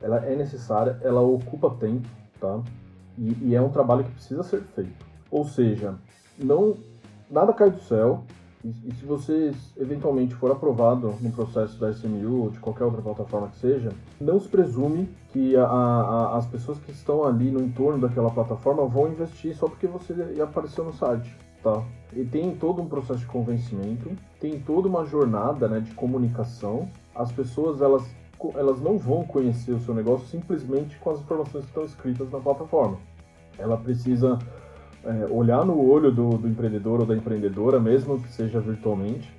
Ela 0.00 0.24
é 0.24 0.36
necessária, 0.36 0.98
ela 1.02 1.20
ocupa 1.20 1.70
tempo, 1.70 2.08
tá? 2.40 2.60
E, 3.18 3.36
e, 3.42 3.54
é 3.54 3.60
um 3.60 3.70
trabalho 3.70 4.04
que 4.04 4.12
precisa 4.12 4.42
ser 4.42 4.62
feito. 4.62 5.04
Ou 5.30 5.44
seja, 5.44 5.94
não 6.38 6.76
nada 7.30 7.52
cai 7.52 7.70
do 7.70 7.80
céu. 7.80 8.24
E, 8.64 8.68
e 8.68 8.94
se 8.94 9.04
você 9.04 9.52
eventualmente 9.76 10.34
for 10.34 10.50
aprovado 10.50 11.14
no 11.20 11.30
processo 11.32 11.78
da 11.78 11.90
SMU 11.90 12.44
ou 12.44 12.50
de 12.50 12.58
qualquer 12.58 12.84
outra 12.84 13.02
plataforma 13.02 13.48
que 13.48 13.58
seja, 13.58 13.92
não 14.20 14.40
se 14.40 14.48
presume 14.48 15.08
que 15.30 15.54
a, 15.56 15.64
a, 15.64 16.36
as 16.38 16.46
pessoas 16.46 16.78
que 16.78 16.90
estão 16.90 17.24
ali 17.24 17.50
no 17.50 17.60
entorno 17.62 18.00
daquela 18.00 18.30
plataforma 18.30 18.86
vão 18.86 19.08
investir 19.08 19.54
só 19.56 19.68
porque 19.68 19.86
você 19.86 20.14
apareceu 20.40 20.84
no 20.84 20.92
site 20.92 21.36
tá? 21.64 21.82
E 22.12 22.24
tem 22.24 22.54
todo 22.54 22.80
um 22.80 22.86
processo 22.86 23.20
de 23.20 23.26
convencimento, 23.26 24.10
tem 24.38 24.60
toda 24.60 24.86
uma 24.86 25.04
jornada 25.06 25.66
né, 25.66 25.80
de 25.80 25.92
comunicação. 25.94 26.88
As 27.14 27.32
pessoas 27.32 27.80
elas, 27.80 28.04
elas 28.54 28.80
não 28.80 28.98
vão 28.98 29.24
conhecer 29.24 29.72
o 29.72 29.80
seu 29.80 29.94
negócio 29.94 30.28
simplesmente 30.28 30.96
com 30.98 31.10
as 31.10 31.20
informações 31.20 31.64
que 31.64 31.70
estão 31.70 31.84
escritas 31.84 32.30
na 32.30 32.38
plataforma. 32.38 32.98
Ela 33.58 33.76
precisa 33.76 34.38
é, 35.02 35.26
olhar 35.30 35.64
no 35.64 35.80
olho 35.80 36.12
do, 36.12 36.36
do 36.36 36.46
empreendedor 36.46 37.00
ou 37.00 37.06
da 37.06 37.16
empreendedora, 37.16 37.80
mesmo 37.80 38.20
que 38.20 38.28
seja 38.28 38.60
virtualmente, 38.60 39.32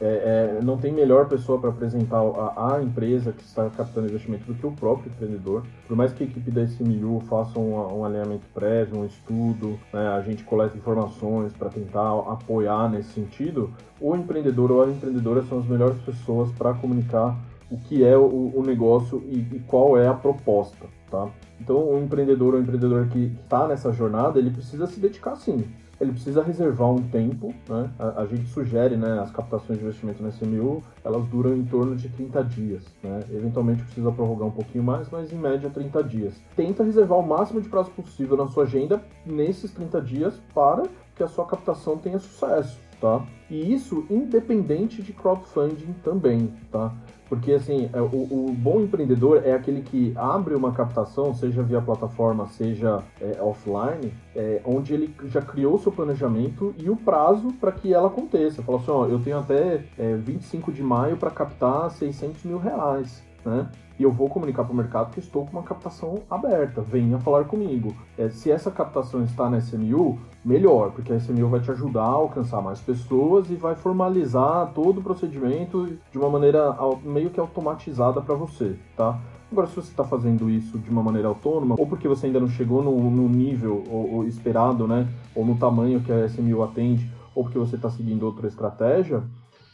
é, 0.00 0.58
é, 0.58 0.62
não 0.62 0.76
tem 0.76 0.92
melhor 0.92 1.26
pessoa 1.26 1.60
para 1.60 1.70
apresentar 1.70 2.18
a, 2.18 2.76
a, 2.76 2.82
empresa 2.82 3.32
que 3.32 3.42
está 3.42 3.68
captando 3.68 4.06
investimento 4.06 4.44
do 4.44 4.54
que 4.54 4.66
o 4.66 4.70
próprio 4.70 5.10
empreendedor. 5.10 5.64
Por 5.86 5.96
mais 5.96 6.12
que 6.12 6.22
a 6.22 6.26
equipe 6.26 6.50
da 6.50 6.62
SMU 6.62 7.20
faça 7.28 7.58
um, 7.58 7.98
um 7.98 8.04
alinhamento 8.04 8.44
prévio, 8.54 9.00
um 9.00 9.04
estudo, 9.04 9.78
né, 9.92 10.08
a 10.08 10.22
gente 10.22 10.44
coleta 10.44 10.76
informações 10.76 11.52
para 11.52 11.68
tentar 11.68 12.10
apoiar 12.30 12.88
nesse 12.88 13.10
sentido, 13.10 13.72
o 14.00 14.14
empreendedor 14.14 14.70
ou 14.70 14.84
a 14.84 14.88
empreendedora 14.88 15.42
são 15.42 15.58
as 15.58 15.66
melhores 15.66 15.98
pessoas 16.02 16.50
para 16.52 16.72
comunicar 16.74 17.36
o 17.70 17.76
que 17.76 18.04
é 18.04 18.16
o, 18.16 18.52
o 18.54 18.62
negócio 18.64 19.22
e, 19.26 19.38
e, 19.38 19.62
qual 19.66 19.98
é 19.98 20.06
a 20.06 20.14
proposta, 20.14 20.86
tá? 21.10 21.28
Então, 21.60 21.76
o 21.76 21.98
empreendedor 21.98 22.54
ou 22.54 22.60
empreendedor 22.60 23.08
que 23.08 23.36
está 23.42 23.66
nessa 23.66 23.92
jornada, 23.92 24.38
ele 24.38 24.50
precisa 24.50 24.86
se 24.86 24.98
dedicar 24.98 25.36
sim 25.36 25.64
ele 26.00 26.12
precisa 26.12 26.42
reservar 26.42 26.90
um 26.90 27.02
tempo, 27.08 27.54
né? 27.68 27.90
A, 27.98 28.22
a, 28.22 28.26
gente 28.26 28.46
sugere, 28.48 28.96
né, 28.96 29.18
as 29.20 29.30
captações 29.30 29.78
de 29.78 29.84
investimento 29.84 30.22
na 30.22 30.28
SMU, 30.28 30.82
elas 31.04 31.26
duram 31.26 31.56
em 31.56 31.64
torno 31.64 31.96
de 31.96 32.08
30 32.08 32.44
dias, 32.44 32.84
né? 33.02 33.20
Eventualmente 33.30 33.82
precisa 33.82 34.12
prorrogar 34.12 34.48
um 34.48 34.52
pouquinho 34.52 34.84
mais, 34.84 35.08
mas 35.10 35.32
em 35.32 35.36
média 35.36 35.68
30 35.70 36.04
dias. 36.04 36.34
Tenta 36.54 36.84
reservar 36.84 37.18
o 37.18 37.26
máximo 37.26 37.60
de 37.60 37.68
prazo 37.68 37.90
possível 37.90 38.36
na 38.36 38.46
sua 38.48 38.64
agenda 38.64 39.02
nesses 39.26 39.72
30 39.72 40.00
dias 40.00 40.40
para 40.54 40.84
que 41.14 41.22
a 41.22 41.28
sua 41.28 41.46
captação 41.46 41.98
tenha 41.98 42.18
sucesso. 42.18 42.78
tá? 43.00 43.24
E 43.50 43.72
isso 43.72 44.06
independente 44.10 45.02
de 45.02 45.12
crowdfunding 45.12 45.94
também, 46.04 46.52
tá? 46.70 46.92
Porque, 47.28 47.52
assim, 47.52 47.90
é, 47.92 48.00
o, 48.00 48.06
o, 48.06 48.54
bom 48.56 48.80
empreendedor 48.80 49.42
é 49.44 49.52
aquele 49.52 49.82
que 49.82 50.12
abre 50.16 50.54
uma 50.54 50.72
captação, 50.72 51.34
seja 51.34 51.62
via 51.62 51.80
plataforma, 51.80 52.46
seja 52.48 53.02
é, 53.20 53.40
offline, 53.42 54.12
é, 54.34 54.60
onde 54.64 54.94
ele 54.94 55.14
já 55.26 55.42
criou 55.42 55.78
seu 55.78 55.92
planejamento 55.92 56.74
e 56.78 56.88
o 56.88 56.96
prazo 56.96 57.52
para 57.60 57.72
que 57.72 57.92
ela 57.92 58.08
aconteça. 58.08 58.62
Fala 58.62 58.78
assim, 58.78 58.90
ó, 58.90 59.06
eu 59.06 59.18
tenho 59.20 59.38
até 59.38 59.82
25 60.24 60.70
é, 60.70 60.74
de 60.74 60.82
maio 60.82 61.16
para 61.16 61.30
captar 61.30 61.90
600 61.90 62.44
mil 62.44 62.58
reais, 62.58 63.22
né? 63.44 63.68
e 63.98 64.04
eu 64.04 64.12
vou 64.12 64.28
comunicar 64.28 64.64
para 64.64 64.72
o 64.72 64.76
mercado 64.76 65.12
que 65.12 65.18
estou 65.18 65.44
com 65.44 65.52
uma 65.52 65.62
captação 65.62 66.20
aberta, 66.30 66.80
venha 66.80 67.18
falar 67.18 67.44
comigo. 67.44 67.94
É, 68.16 68.28
se 68.28 68.50
essa 68.50 68.70
captação 68.70 69.24
está 69.24 69.50
na 69.50 69.58
SMU, 69.58 70.18
melhor, 70.44 70.92
porque 70.92 71.12
a 71.12 71.16
SMU 71.16 71.48
vai 71.48 71.60
te 71.60 71.70
ajudar 71.72 72.02
a 72.02 72.06
alcançar 72.06 72.62
mais 72.62 72.80
pessoas 72.80 73.50
e 73.50 73.56
vai 73.56 73.74
formalizar 73.74 74.72
todo 74.72 75.00
o 75.00 75.02
procedimento 75.02 75.98
de 76.12 76.18
uma 76.18 76.30
maneira 76.30 76.76
meio 77.02 77.30
que 77.30 77.40
automatizada 77.40 78.20
para 78.20 78.34
você, 78.34 78.76
tá? 78.96 79.18
Agora, 79.50 79.66
se 79.66 79.74
você 79.74 79.90
está 79.90 80.04
fazendo 80.04 80.50
isso 80.50 80.78
de 80.78 80.90
uma 80.90 81.02
maneira 81.02 81.26
autônoma, 81.26 81.74
ou 81.78 81.86
porque 81.86 82.06
você 82.06 82.26
ainda 82.26 82.38
não 82.38 82.48
chegou 82.48 82.82
no, 82.82 83.10
no 83.10 83.28
nível 83.28 83.82
ou, 83.88 84.16
ou 84.16 84.24
esperado, 84.26 84.86
né, 84.86 85.08
ou 85.34 85.44
no 85.44 85.56
tamanho 85.56 86.00
que 86.00 86.12
a 86.12 86.26
SMU 86.26 86.62
atende, 86.62 87.10
ou 87.34 87.44
porque 87.44 87.58
você 87.58 87.76
está 87.76 87.88
seguindo 87.88 88.24
outra 88.24 88.46
estratégia, 88.46 89.22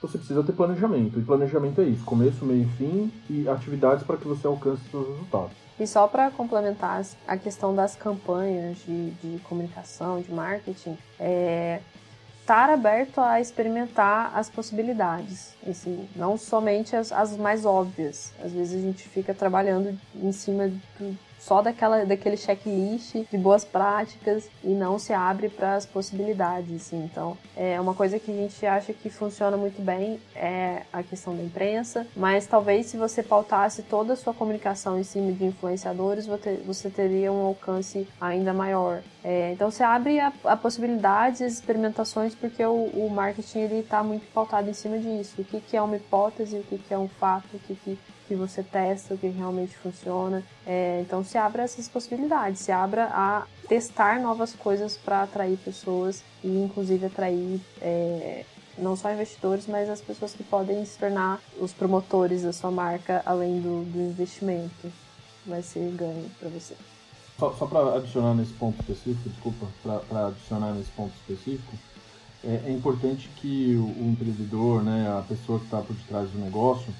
você 0.06 0.18
precisa 0.18 0.42
ter 0.42 0.52
planejamento. 0.52 1.18
E 1.18 1.22
planejamento 1.22 1.80
é 1.80 1.84
isso: 1.84 2.04
começo, 2.04 2.44
meio 2.44 2.62
e 2.62 2.68
fim 2.76 3.12
e 3.28 3.48
atividades 3.48 4.04
para 4.04 4.16
que 4.16 4.26
você 4.26 4.46
alcance 4.46 4.82
seus 4.90 5.06
resultados. 5.08 5.52
E 5.78 5.86
só 5.86 6.06
para 6.06 6.30
complementar 6.30 7.04
a 7.26 7.36
questão 7.36 7.74
das 7.74 7.96
campanhas 7.96 8.78
de, 8.86 9.10
de 9.10 9.38
comunicação, 9.40 10.20
de 10.20 10.32
marketing, 10.32 10.96
é 11.18 11.80
estar 12.40 12.68
aberto 12.68 13.20
a 13.20 13.40
experimentar 13.40 14.30
as 14.34 14.50
possibilidades, 14.50 15.54
assim, 15.66 16.06
não 16.14 16.36
somente 16.36 16.94
as, 16.94 17.10
as 17.10 17.34
mais 17.38 17.64
óbvias. 17.64 18.34
Às 18.38 18.52
vezes 18.52 18.78
a 18.78 18.82
gente 18.82 19.08
fica 19.08 19.32
trabalhando 19.32 19.98
em 20.14 20.30
cima 20.30 20.68
do, 20.68 21.18
só 21.44 21.60
daquela, 21.60 22.06
daquele 22.06 22.38
checklist 22.38 23.16
de 23.30 23.36
boas 23.36 23.64
práticas 23.64 24.48
e 24.62 24.68
não 24.68 24.98
se 24.98 25.12
abre 25.12 25.50
para 25.50 25.74
as 25.74 25.84
possibilidades. 25.84 26.86
Assim. 26.86 27.04
Então, 27.04 27.36
é 27.54 27.78
uma 27.78 27.94
coisa 27.94 28.18
que 28.18 28.30
a 28.30 28.34
gente 28.34 28.64
acha 28.64 28.94
que 28.94 29.10
funciona 29.10 29.54
muito 29.54 29.82
bem 29.82 30.18
é 30.34 30.82
a 30.90 31.02
questão 31.02 31.36
da 31.36 31.42
imprensa, 31.42 32.06
mas 32.16 32.46
talvez 32.46 32.86
se 32.86 32.96
você 32.96 33.22
pautasse 33.22 33.82
toda 33.82 34.14
a 34.14 34.16
sua 34.16 34.32
comunicação 34.32 34.98
em 34.98 35.04
cima 35.04 35.32
de 35.32 35.44
influenciadores, 35.44 36.26
você 36.64 36.88
teria 36.88 37.30
um 37.30 37.44
alcance 37.44 38.08
ainda 38.18 38.54
maior. 38.54 39.02
É, 39.22 39.52
então, 39.52 39.70
você 39.70 39.82
abre 39.82 40.18
a, 40.20 40.32
a 40.44 40.56
possibilidades 40.56 41.40
e 41.40 41.46
experimentações 41.46 42.34
porque 42.34 42.64
o, 42.64 42.86
o 42.86 43.10
marketing 43.10 43.80
está 43.80 44.02
muito 44.02 44.26
pautado 44.32 44.70
em 44.70 44.74
cima 44.74 44.98
disso. 44.98 45.42
O 45.42 45.44
que, 45.44 45.60
que 45.60 45.76
é 45.76 45.82
uma 45.82 45.96
hipótese, 45.96 46.56
o 46.56 46.62
que, 46.62 46.78
que 46.78 46.94
é 46.94 46.98
um 46.98 47.08
fato, 47.08 47.54
o 47.54 47.58
que, 47.58 47.74
que 47.74 47.98
que 48.26 48.34
você 48.34 48.62
testa, 48.62 49.14
o 49.14 49.18
que 49.18 49.28
realmente 49.28 49.76
funciona. 49.76 50.42
É, 50.66 51.00
então 51.00 51.24
se 51.24 51.36
abra 51.38 51.62
essas 51.62 51.88
possibilidades, 51.88 52.60
se 52.60 52.72
abra 52.72 53.08
a 53.12 53.46
testar 53.68 54.20
novas 54.20 54.52
coisas 54.52 54.96
para 54.96 55.22
atrair 55.22 55.56
pessoas 55.58 56.22
e 56.42 56.48
inclusive 56.48 57.06
atrair 57.06 57.60
é, 57.80 58.44
não 58.76 58.96
só 58.96 59.12
investidores, 59.12 59.66
mas 59.66 59.88
as 59.88 60.00
pessoas 60.00 60.32
que 60.32 60.42
podem 60.42 60.84
se 60.84 60.98
tornar 60.98 61.40
os 61.60 61.72
promotores 61.72 62.42
da 62.42 62.52
sua 62.52 62.70
marca 62.70 63.22
além 63.24 63.60
do, 63.60 63.84
do 63.84 64.00
investimento. 64.00 64.92
Vai 65.46 65.62
ser 65.62 65.90
ganho 65.92 66.30
para 66.40 66.48
você. 66.48 66.74
Só, 67.38 67.52
só 67.52 67.66
para 67.66 67.96
adicionar 67.96 68.34
nesse 68.34 68.52
ponto 68.52 68.80
específico, 68.80 69.28
desculpa, 69.28 69.66
para 70.08 70.28
adicionar 70.28 70.72
nesse 70.72 70.90
ponto 70.92 71.12
específico, 71.14 71.76
é, 72.42 72.62
é 72.66 72.70
importante 72.70 73.28
que 73.36 73.74
o, 73.76 73.86
o 73.86 74.10
empreendedor, 74.10 74.82
né, 74.82 75.08
a 75.18 75.22
pessoa 75.22 75.58
que 75.58 75.64
está 75.64 75.80
por 75.80 75.94
detrás 75.96 76.30
do 76.30 76.38
negócio, 76.38 76.94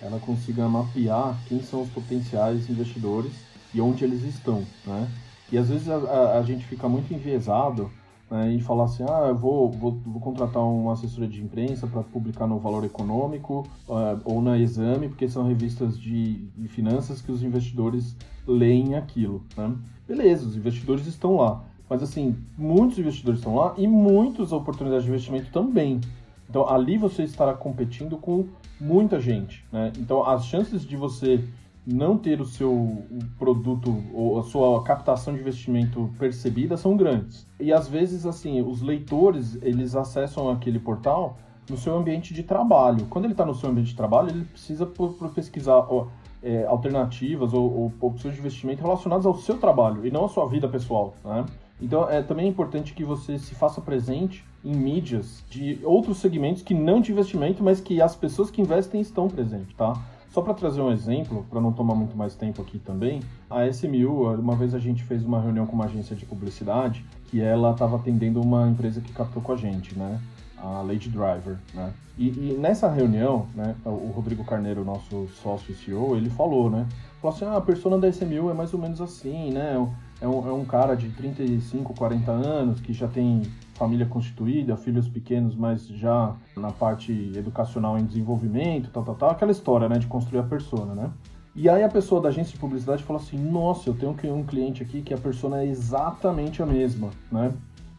ela 0.00 0.18
consiga 0.18 0.68
mapear 0.68 1.38
quem 1.46 1.62
são 1.62 1.82
os 1.82 1.90
potenciais 1.90 2.68
investidores 2.68 3.32
e 3.74 3.80
onde 3.80 4.04
eles 4.04 4.22
estão, 4.24 4.64
né? 4.86 5.08
E 5.52 5.58
às 5.58 5.68
vezes 5.68 5.88
a, 5.88 5.96
a, 5.96 6.38
a 6.38 6.42
gente 6.42 6.64
fica 6.64 6.88
muito 6.88 7.12
enviesado 7.12 7.90
né, 8.30 8.54
e 8.54 8.60
falar 8.60 8.84
assim, 8.84 9.02
ah, 9.02 9.26
eu 9.28 9.36
vou, 9.36 9.70
vou, 9.70 9.92
vou 10.06 10.20
contratar 10.20 10.62
uma 10.62 10.92
assessoria 10.92 11.28
de 11.28 11.42
imprensa 11.42 11.86
para 11.86 12.02
publicar 12.02 12.46
no 12.46 12.58
Valor 12.58 12.84
Econômico 12.84 13.66
uh, 13.88 14.20
ou 14.24 14.40
na 14.40 14.56
Exame, 14.56 15.08
porque 15.08 15.28
são 15.28 15.46
revistas 15.46 15.98
de, 15.98 16.34
de, 16.56 16.68
finanças 16.68 17.20
que 17.20 17.32
os 17.32 17.42
investidores 17.42 18.16
leem 18.46 18.94
aquilo, 18.94 19.42
né? 19.56 19.74
Beleza, 20.06 20.46
os 20.46 20.56
investidores 20.56 21.06
estão 21.06 21.36
lá. 21.36 21.64
Mas 21.88 22.02
assim, 22.04 22.36
muitos 22.56 22.98
investidores 22.98 23.40
estão 23.40 23.56
lá 23.56 23.74
e 23.76 23.86
muitas 23.88 24.52
oportunidades 24.52 25.04
de 25.04 25.10
investimento 25.10 25.50
também. 25.50 26.00
Então 26.48 26.68
ali 26.68 26.96
você 26.96 27.24
estará 27.24 27.52
competindo 27.52 28.16
com 28.16 28.46
muita 28.80 29.20
gente, 29.20 29.64
né? 29.70 29.92
Então 29.98 30.24
as 30.24 30.46
chances 30.46 30.86
de 30.86 30.96
você 30.96 31.44
não 31.86 32.16
ter 32.16 32.40
o 32.40 32.44
seu 32.44 33.04
produto 33.38 34.02
ou 34.12 34.38
a 34.38 34.42
sua 34.42 34.82
captação 34.82 35.34
de 35.34 35.40
investimento 35.40 36.10
percebida 36.18 36.76
são 36.76 36.96
grandes. 36.96 37.46
E 37.58 37.72
às 37.72 37.88
vezes 37.88 38.26
assim, 38.26 38.60
os 38.62 38.82
leitores, 38.82 39.58
eles 39.62 39.94
acessam 39.94 40.50
aquele 40.50 40.78
portal 40.78 41.38
no 41.68 41.76
seu 41.76 41.96
ambiente 41.96 42.34
de 42.34 42.42
trabalho. 42.42 43.06
Quando 43.08 43.24
ele 43.24 43.34
está 43.34 43.46
no 43.46 43.54
seu 43.54 43.70
ambiente 43.70 43.88
de 43.88 43.96
trabalho, 43.96 44.30
ele 44.30 44.44
precisa 44.44 44.84
por, 44.86 45.14
por 45.14 45.30
pesquisar 45.32 45.86
ó, 45.88 46.08
é, 46.42 46.64
alternativas 46.66 47.52
ou, 47.52 47.72
ou 47.72 47.92
opções 48.00 48.34
de 48.34 48.40
investimento 48.40 48.82
relacionadas 48.82 49.26
ao 49.26 49.34
seu 49.34 49.58
trabalho 49.58 50.06
e 50.06 50.10
não 50.10 50.24
à 50.24 50.28
sua 50.28 50.46
vida 50.46 50.68
pessoal, 50.68 51.14
né? 51.24 51.44
Então, 51.80 52.08
é 52.08 52.22
também 52.22 52.46
é 52.46 52.48
importante 52.48 52.92
que 52.92 53.04
você 53.04 53.38
se 53.38 53.54
faça 53.54 53.80
presente 53.80 54.44
em 54.64 54.74
mídias 54.74 55.42
de 55.48 55.80
outros 55.82 56.18
segmentos 56.18 56.62
que 56.62 56.74
não 56.74 57.00
de 57.00 57.12
investimento, 57.12 57.62
mas 57.62 57.80
que 57.80 58.00
as 58.02 58.14
pessoas 58.14 58.50
que 58.50 58.60
investem 58.60 59.00
estão 59.00 59.28
presentes, 59.28 59.74
tá? 59.74 59.94
Só 60.30 60.42
para 60.42 60.54
trazer 60.54 60.80
um 60.80 60.92
exemplo, 60.92 61.44
para 61.50 61.60
não 61.60 61.72
tomar 61.72 61.94
muito 61.94 62.16
mais 62.16 62.36
tempo 62.36 62.62
aqui 62.62 62.78
também, 62.78 63.20
a 63.48 63.66
SMU, 63.66 64.32
uma 64.34 64.54
vez 64.54 64.74
a 64.74 64.78
gente 64.78 65.02
fez 65.02 65.24
uma 65.24 65.40
reunião 65.40 65.66
com 65.66 65.74
uma 65.74 65.86
agência 65.86 66.14
de 66.14 66.24
publicidade 66.24 67.04
que 67.26 67.40
ela 67.40 67.72
estava 67.72 67.96
atendendo 67.96 68.40
uma 68.40 68.68
empresa 68.68 69.00
que 69.00 69.12
captou 69.12 69.42
com 69.42 69.52
a 69.52 69.56
gente, 69.56 69.98
né? 69.98 70.20
A 70.56 70.82
Lady 70.82 71.08
Driver, 71.08 71.56
né? 71.74 71.92
E, 72.16 72.28
e, 72.28 72.56
nessa 72.60 72.88
reunião, 72.88 73.46
né, 73.54 73.74
o 73.84 74.12
Rodrigo 74.14 74.44
Carneiro, 74.44 74.84
nosso 74.84 75.26
sócio 75.42 75.72
e 75.72 75.74
CEO, 75.74 76.14
ele 76.16 76.28
falou, 76.28 76.70
né? 76.70 76.86
Falou 77.20 77.34
assim, 77.34 77.44
ah, 77.46 77.56
a 77.56 77.60
persona 77.60 77.98
da 77.98 78.08
SMU 78.08 78.50
é 78.50 78.54
mais 78.54 78.72
ou 78.72 78.78
menos 78.78 79.00
assim, 79.00 79.50
né? 79.50 79.74
É 80.20 80.28
um, 80.28 80.46
é 80.46 80.52
um 80.52 80.64
cara 80.64 80.94
de 80.94 81.08
35, 81.10 81.94
40 81.94 82.30
anos 82.30 82.80
que 82.80 82.92
já 82.92 83.08
tem 83.08 83.42
família 83.74 84.04
constituída, 84.04 84.76
filhos 84.76 85.08
pequenos, 85.08 85.56
mas 85.56 85.86
já 85.88 86.34
na 86.54 86.70
parte 86.70 87.32
educacional 87.34 87.98
em 87.98 88.04
desenvolvimento, 88.04 88.90
tal, 88.90 89.02
tal, 89.02 89.14
tal, 89.14 89.30
aquela 89.30 89.50
história, 89.50 89.88
né, 89.88 89.98
de 89.98 90.06
construir 90.06 90.40
a 90.40 90.42
persona, 90.42 90.94
né? 90.94 91.10
E 91.56 91.68
aí 91.68 91.82
a 91.82 91.88
pessoa 91.88 92.20
da 92.20 92.28
agência 92.28 92.52
de 92.52 92.58
publicidade 92.58 93.02
fala 93.02 93.18
assim, 93.18 93.38
nossa, 93.38 93.88
eu 93.88 93.94
tenho 93.94 94.34
um 94.34 94.44
cliente 94.44 94.82
aqui 94.82 95.00
que 95.02 95.14
a 95.14 95.18
persona 95.18 95.62
é 95.62 95.66
exatamente 95.66 96.62
a 96.62 96.66
mesma, 96.66 97.10
né? 97.32 97.52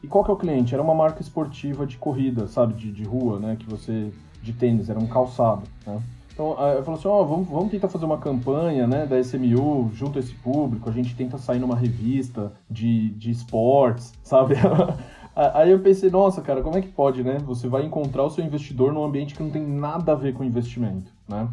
E 0.04 0.08
qual 0.08 0.24
que 0.24 0.30
é 0.30 0.34
o 0.34 0.38
cliente? 0.38 0.74
Era 0.74 0.84
uma 0.84 0.96
marca 0.96 1.22
esportiva 1.22 1.86
de 1.86 1.98
corrida, 1.98 2.48
sabe, 2.48 2.76
de, 2.76 2.92
de 2.92 3.04
rua, 3.04 3.40
né, 3.40 3.56
que 3.60 3.66
você, 3.66 4.12
de 4.42 4.54
tênis, 4.54 4.90
era 4.90 5.00
um 5.00 5.08
calçado, 5.08 5.64
né? 5.86 6.00
Então, 6.42 6.58
eu 6.74 6.84
falo 6.84 6.98
assim, 6.98 7.08
ó, 7.08 7.22
oh, 7.22 7.26
vamos, 7.26 7.48
vamos 7.48 7.70
tentar 7.70 7.88
fazer 7.88 8.04
uma 8.04 8.18
campanha, 8.18 8.88
né, 8.88 9.06
da 9.06 9.20
SMU 9.20 9.92
junto 9.94 10.18
a 10.18 10.20
esse 10.20 10.34
público, 10.34 10.90
a 10.90 10.92
gente 10.92 11.16
tenta 11.16 11.38
sair 11.38 11.60
numa 11.60 11.76
revista 11.76 12.52
de, 12.68 13.10
de 13.12 13.30
esportes, 13.30 14.12
sabe? 14.26 14.56
Aí 15.36 15.70
eu 15.70 15.80
pensei, 15.80 16.10
nossa, 16.10 16.42
cara, 16.42 16.64
como 16.64 16.78
é 16.78 16.82
que 16.82 16.88
pode, 16.88 17.24
né? 17.24 17.38
Você 17.46 17.68
vai 17.68 17.86
encontrar 17.86 18.24
o 18.24 18.30
seu 18.32 18.44
investidor 18.44 18.92
num 18.92 19.04
ambiente 19.04 19.36
que 19.36 19.44
não 19.44 19.52
tem 19.52 19.66
nada 19.66 20.14
a 20.14 20.16
ver 20.16 20.34
com 20.34 20.44
investimento, 20.44 21.12
né? 21.30 21.48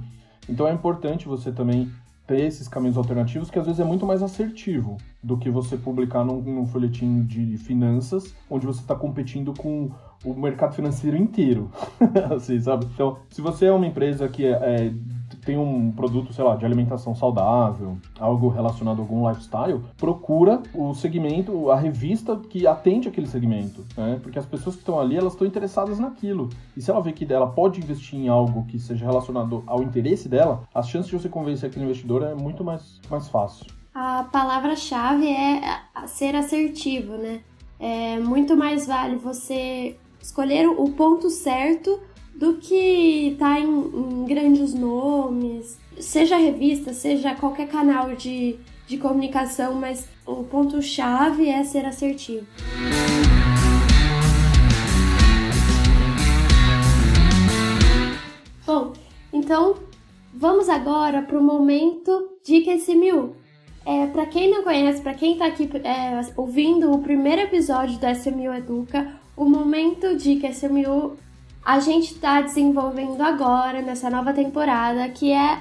Então 0.48 0.66
é 0.66 0.72
importante 0.72 1.28
você 1.28 1.52
também 1.52 1.90
ter 2.28 2.44
esses 2.44 2.68
caminhos 2.68 2.98
alternativos 2.98 3.50
que 3.50 3.58
às 3.58 3.64
vezes 3.64 3.80
é 3.80 3.84
muito 3.84 4.06
mais 4.06 4.22
assertivo 4.22 4.98
do 5.24 5.38
que 5.38 5.50
você 5.50 5.78
publicar 5.78 6.24
num, 6.24 6.40
num 6.42 6.66
folhetim 6.66 7.22
de 7.22 7.56
finanças, 7.56 8.34
onde 8.50 8.66
você 8.66 8.80
está 8.80 8.94
competindo 8.94 9.54
com 9.54 9.90
o 10.22 10.34
mercado 10.34 10.74
financeiro 10.74 11.16
inteiro, 11.16 11.70
assim, 12.36 12.60
sabe? 12.60 12.86
Então, 12.92 13.18
se 13.30 13.40
você 13.40 13.66
é 13.66 13.72
uma 13.72 13.86
empresa 13.86 14.28
que 14.28 14.44
é, 14.44 14.50
é, 14.50 14.92
tem 15.48 15.56
um 15.56 15.90
produto, 15.90 16.30
sei 16.30 16.44
lá, 16.44 16.56
de 16.56 16.66
alimentação 16.66 17.14
saudável, 17.14 17.96
algo 18.20 18.48
relacionado 18.48 18.98
a 18.98 19.00
algum 19.00 19.26
lifestyle, 19.26 19.80
procura 19.96 20.62
o 20.74 20.92
segmento, 20.92 21.70
a 21.70 21.76
revista 21.76 22.36
que 22.36 22.66
atende 22.66 23.08
aquele 23.08 23.26
segmento, 23.26 23.82
né? 23.96 24.20
Porque 24.22 24.38
as 24.38 24.44
pessoas 24.44 24.74
que 24.76 24.82
estão 24.82 25.00
ali, 25.00 25.16
elas 25.16 25.32
estão 25.32 25.46
interessadas 25.46 25.98
naquilo. 25.98 26.50
E 26.76 26.82
se 26.82 26.90
ela 26.90 27.00
vê 27.00 27.12
que 27.12 27.32
ela 27.32 27.46
pode 27.46 27.80
investir 27.80 28.18
em 28.18 28.28
algo 28.28 28.66
que 28.66 28.78
seja 28.78 29.06
relacionado 29.06 29.64
ao 29.66 29.82
interesse 29.82 30.28
dela, 30.28 30.64
as 30.74 30.86
chances 30.86 31.10
de 31.10 31.18
você 31.18 31.30
convencer 31.30 31.70
aquele 31.70 31.86
investidor 31.86 32.22
é 32.24 32.34
muito 32.34 32.62
mais, 32.62 33.00
mais 33.08 33.26
fácil. 33.26 33.64
A 33.94 34.24
palavra-chave 34.24 35.28
é 35.28 35.80
ser 36.06 36.36
assertivo, 36.36 37.14
né? 37.14 37.40
É 37.80 38.18
muito 38.18 38.54
mais 38.54 38.86
vale 38.86 39.16
você 39.16 39.96
escolher 40.20 40.68
o 40.68 40.90
ponto 40.90 41.30
certo 41.30 41.98
do 42.38 42.54
que 42.54 43.34
tá 43.36 43.58
em, 43.58 43.64
em 43.66 44.24
grandes 44.24 44.72
nomes, 44.72 45.76
seja 45.98 46.36
revista, 46.36 46.92
seja 46.92 47.34
qualquer 47.34 47.66
canal 47.66 48.14
de, 48.14 48.54
de 48.86 48.96
comunicação, 48.96 49.74
mas 49.74 50.08
o 50.24 50.44
ponto-chave 50.44 51.48
é 51.48 51.64
ser 51.64 51.84
assertivo. 51.84 52.46
Bom, 58.64 58.92
então 59.32 59.74
vamos 60.32 60.68
agora 60.68 61.22
para 61.22 61.36
o 61.40 61.42
momento 61.42 62.38
Dica 62.44 62.72
SMU. 62.76 63.34
É, 63.84 64.06
para 64.06 64.26
quem 64.26 64.48
não 64.48 64.62
conhece, 64.62 65.02
para 65.02 65.14
quem 65.14 65.32
está 65.32 65.46
aqui 65.46 65.68
é, 65.82 66.20
ouvindo 66.36 66.92
o 66.92 67.00
primeiro 67.00 67.42
episódio 67.42 67.98
da 67.98 68.12
SMU 68.12 68.54
Educa, 68.54 69.12
o 69.36 69.44
momento 69.44 70.14
Dica 70.14 70.48
SMU 70.50 71.16
a 71.68 71.80
gente 71.80 72.14
está 72.14 72.40
desenvolvendo 72.40 73.20
agora 73.20 73.82
nessa 73.82 74.08
nova 74.08 74.32
temporada, 74.32 75.06
que 75.10 75.30
é 75.30 75.58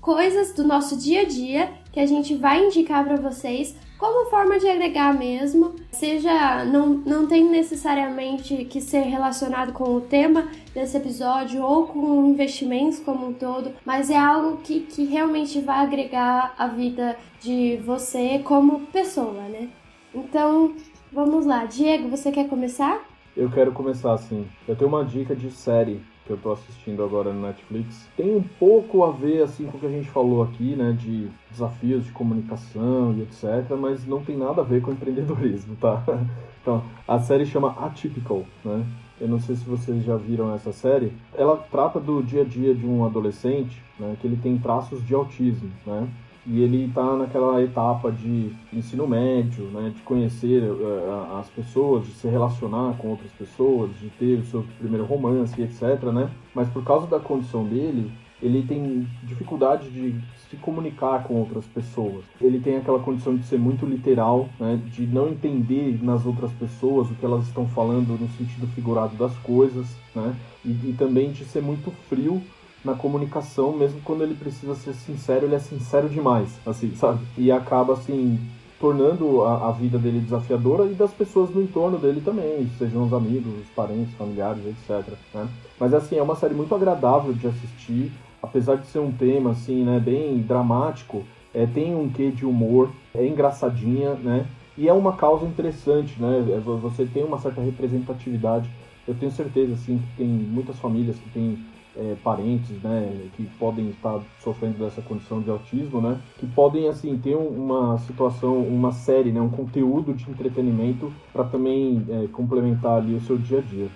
coisas 0.00 0.54
do 0.54 0.64
nosso 0.64 0.96
dia 0.96 1.20
a 1.20 1.24
dia 1.26 1.70
que 1.92 2.00
a 2.00 2.06
gente 2.06 2.34
vai 2.34 2.64
indicar 2.64 3.04
para 3.04 3.16
vocês 3.16 3.76
como 3.98 4.30
forma 4.30 4.58
de 4.58 4.66
agregar 4.66 5.12
mesmo, 5.12 5.74
seja 5.90 6.64
não, 6.64 6.86
não 6.86 7.26
tem 7.26 7.44
necessariamente 7.44 8.64
que 8.64 8.80
ser 8.80 9.02
relacionado 9.02 9.74
com 9.74 9.94
o 9.94 10.00
tema 10.00 10.48
desse 10.72 10.96
episódio 10.96 11.62
ou 11.62 11.86
com 11.86 12.24
investimentos 12.30 12.98
como 13.00 13.28
um 13.28 13.34
todo, 13.34 13.74
mas 13.84 14.08
é 14.08 14.16
algo 14.16 14.56
que, 14.62 14.80
que 14.80 15.04
realmente 15.04 15.60
vai 15.60 15.80
agregar 15.80 16.54
a 16.58 16.66
vida 16.66 17.14
de 17.42 17.76
você 17.84 18.38
como 18.38 18.86
pessoa, 18.86 19.42
né? 19.50 19.68
Então, 20.14 20.74
vamos 21.12 21.44
lá. 21.44 21.66
Diego, 21.66 22.08
você 22.08 22.32
quer 22.32 22.48
começar? 22.48 23.11
Eu 23.34 23.48
quero 23.50 23.72
começar 23.72 24.12
assim. 24.12 24.46
Eu 24.68 24.76
tenho 24.76 24.88
uma 24.88 25.04
dica 25.04 25.34
de 25.34 25.50
série 25.50 26.02
que 26.26 26.30
eu 26.30 26.36
tô 26.36 26.52
assistindo 26.52 27.02
agora 27.02 27.32
no 27.32 27.40
Netflix, 27.46 28.08
tem 28.16 28.36
um 28.36 28.42
pouco 28.42 29.02
a 29.04 29.10
ver 29.10 29.42
assim 29.42 29.66
com 29.66 29.76
o 29.76 29.80
que 29.80 29.86
a 29.86 29.90
gente 29.90 30.08
falou 30.08 30.42
aqui, 30.42 30.76
né, 30.76 30.92
de 30.92 31.28
desafios 31.50 32.04
de 32.04 32.12
comunicação 32.12 33.12
e 33.14 33.22
etc, 33.22 33.76
mas 33.76 34.06
não 34.06 34.22
tem 34.22 34.36
nada 34.36 34.60
a 34.60 34.64
ver 34.64 34.82
com 34.82 34.92
empreendedorismo, 34.92 35.76
tá? 35.76 36.02
Então, 36.62 36.80
a 37.08 37.18
série 37.18 37.44
chama 37.44 37.70
Atypical, 37.70 38.44
né? 38.64 38.86
Eu 39.20 39.26
não 39.26 39.40
sei 39.40 39.56
se 39.56 39.64
vocês 39.64 40.04
já 40.04 40.16
viram 40.16 40.54
essa 40.54 40.70
série. 40.70 41.12
Ela 41.34 41.56
trata 41.56 41.98
do 41.98 42.22
dia 42.22 42.42
a 42.42 42.44
dia 42.44 42.72
de 42.72 42.86
um 42.86 43.04
adolescente, 43.04 43.82
né, 43.98 44.16
que 44.20 44.28
ele 44.28 44.36
tem 44.36 44.56
traços 44.56 45.04
de 45.04 45.12
autismo, 45.12 45.72
né? 45.84 46.08
E 46.46 46.60
ele 46.60 46.86
está 46.86 47.16
naquela 47.16 47.62
etapa 47.62 48.10
de 48.10 48.52
ensino 48.72 49.06
médio, 49.06 49.64
né, 49.66 49.92
de 49.94 50.02
conhecer 50.02 50.62
uh, 50.62 51.38
as 51.38 51.48
pessoas, 51.48 52.06
de 52.06 52.12
se 52.12 52.26
relacionar 52.28 52.96
com 52.98 53.08
outras 53.08 53.30
pessoas, 53.32 53.90
de 54.00 54.08
ter 54.10 54.40
o 54.40 54.44
seu 54.44 54.64
primeiro 54.78 55.04
romance, 55.04 55.60
etc. 55.60 56.02
Né? 56.12 56.30
Mas 56.54 56.68
por 56.68 56.84
causa 56.84 57.06
da 57.06 57.20
condição 57.20 57.64
dele, 57.64 58.10
ele 58.42 58.64
tem 58.66 59.06
dificuldade 59.22 59.88
de 59.88 60.20
se 60.50 60.56
comunicar 60.56 61.22
com 61.22 61.34
outras 61.34 61.64
pessoas. 61.66 62.24
Ele 62.40 62.58
tem 62.58 62.76
aquela 62.76 62.98
condição 62.98 63.36
de 63.36 63.44
ser 63.44 63.58
muito 63.58 63.86
literal, 63.86 64.48
né, 64.58 64.80
de 64.86 65.06
não 65.06 65.28
entender 65.28 66.00
nas 66.02 66.26
outras 66.26 66.52
pessoas 66.52 67.08
o 67.08 67.14
que 67.14 67.24
elas 67.24 67.46
estão 67.46 67.68
falando 67.68 68.18
no 68.20 68.28
sentido 68.30 68.66
figurado 68.74 69.14
das 69.16 69.34
coisas, 69.38 69.86
né, 70.12 70.34
e, 70.64 70.70
e 70.70 70.94
também 70.98 71.30
de 71.30 71.44
ser 71.44 71.62
muito 71.62 71.92
frio 72.08 72.42
na 72.84 72.94
comunicação, 72.94 73.72
mesmo 73.72 74.00
quando 74.04 74.22
ele 74.22 74.34
precisa 74.34 74.74
ser 74.74 74.92
sincero, 74.94 75.46
ele 75.46 75.54
é 75.54 75.58
sincero 75.58 76.08
demais, 76.08 76.48
assim, 76.66 76.94
sabe? 76.96 77.20
E 77.38 77.50
acaba, 77.52 77.92
assim, 77.92 78.38
tornando 78.80 79.44
a, 79.44 79.68
a, 79.68 79.72
vida 79.72 79.98
dele 79.98 80.18
desafiadora 80.18 80.90
e 80.90 80.94
das 80.94 81.12
pessoas 81.12 81.50
no 81.50 81.62
entorno 81.62 81.98
dele 81.98 82.20
também, 82.20 82.68
sejam 82.78 83.04
os 83.04 83.12
amigos, 83.12 83.52
os 83.60 83.68
parentes, 83.76 84.12
familiares, 84.14 84.64
etc. 84.66 85.14
Né? 85.32 85.48
Mas, 85.78 85.94
assim, 85.94 86.16
é 86.16 86.22
uma 86.22 86.34
série 86.34 86.54
muito 86.54 86.74
agradável 86.74 87.32
de 87.32 87.46
assistir, 87.46 88.10
apesar 88.42 88.76
de 88.76 88.86
ser 88.88 88.98
um 88.98 89.12
tema, 89.12 89.52
assim, 89.52 89.84
né, 89.84 90.00
bem 90.00 90.38
dramático, 90.38 91.22
é, 91.54 91.66
tem 91.66 91.94
um 91.94 92.08
quê 92.08 92.30
de 92.30 92.44
humor, 92.44 92.90
é 93.14 93.24
engraçadinha, 93.24 94.14
né? 94.14 94.46
E 94.76 94.88
é 94.88 94.92
uma 94.92 95.12
causa 95.12 95.44
interessante, 95.44 96.20
né? 96.20 96.38
É, 96.56 96.58
você 96.58 97.04
tem 97.04 97.22
uma 97.22 97.38
certa 97.38 97.60
representatividade. 97.60 98.68
Eu 99.06 99.14
tenho 99.14 99.30
certeza, 99.30 99.74
assim, 99.74 99.98
que 99.98 100.16
tem 100.16 100.26
muitas 100.26 100.78
famílias 100.78 101.16
que 101.16 101.28
têm 101.30 101.58
é, 101.96 102.16
parentes, 102.22 102.70
né, 102.82 103.28
que 103.36 103.44
podem 103.58 103.90
estar 103.90 104.20
sofrendo 104.40 104.78
dessa 104.78 105.02
condição 105.02 105.40
de 105.40 105.50
autismo, 105.50 106.00
né, 106.00 106.18
que 106.38 106.46
podem 106.46 106.88
assim 106.88 107.16
ter 107.18 107.34
uma 107.34 107.98
situação, 107.98 108.58
uma 108.62 108.92
série, 108.92 109.32
né, 109.32 109.40
um 109.40 109.50
conteúdo 109.50 110.14
de 110.14 110.30
entretenimento 110.30 111.12
para 111.32 111.44
também 111.44 112.04
é, 112.08 112.28
complementar 112.28 112.98
ali 112.98 113.14
o 113.14 113.20
seu 113.20 113.36
dia 113.36 113.58
a 113.58 113.62
dia. 113.62 113.88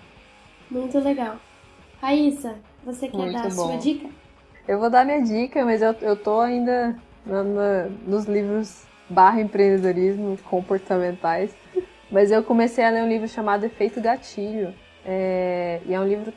Muito 0.71 0.99
legal. 0.99 1.37
Raíssa, 2.01 2.57
você 2.85 3.09
quer 3.09 3.17
Muito 3.17 3.33
dar 3.33 3.47
a 3.47 3.49
bom. 3.49 3.51
sua 3.51 3.77
dica? 3.77 4.09
Eu 4.69 4.79
vou 4.79 4.91
dar 4.91 5.05
minha 5.05 5.23
dica, 5.23 5.65
mas 5.65 5.81
eu, 5.81 5.95
eu 6.03 6.17
tô 6.17 6.41
ainda 6.41 6.97
na, 7.25 7.43
na, 7.43 7.89
nos 8.07 8.27
livros 8.27 8.85
barra 9.09 9.41
empreendedorismo 9.41 10.37
comportamentais. 10.49 11.55
Mas 12.11 12.31
eu 12.31 12.43
comecei 12.43 12.85
a 12.85 12.91
ler 12.91 13.03
um 13.03 13.09
livro 13.09 13.29
chamado 13.29 13.65
Efeito 13.65 14.01
Gatilho. 14.01 14.75
É, 15.05 15.81
e 15.87 15.95
é 15.95 16.01
um 16.01 16.07
livro 16.07 16.33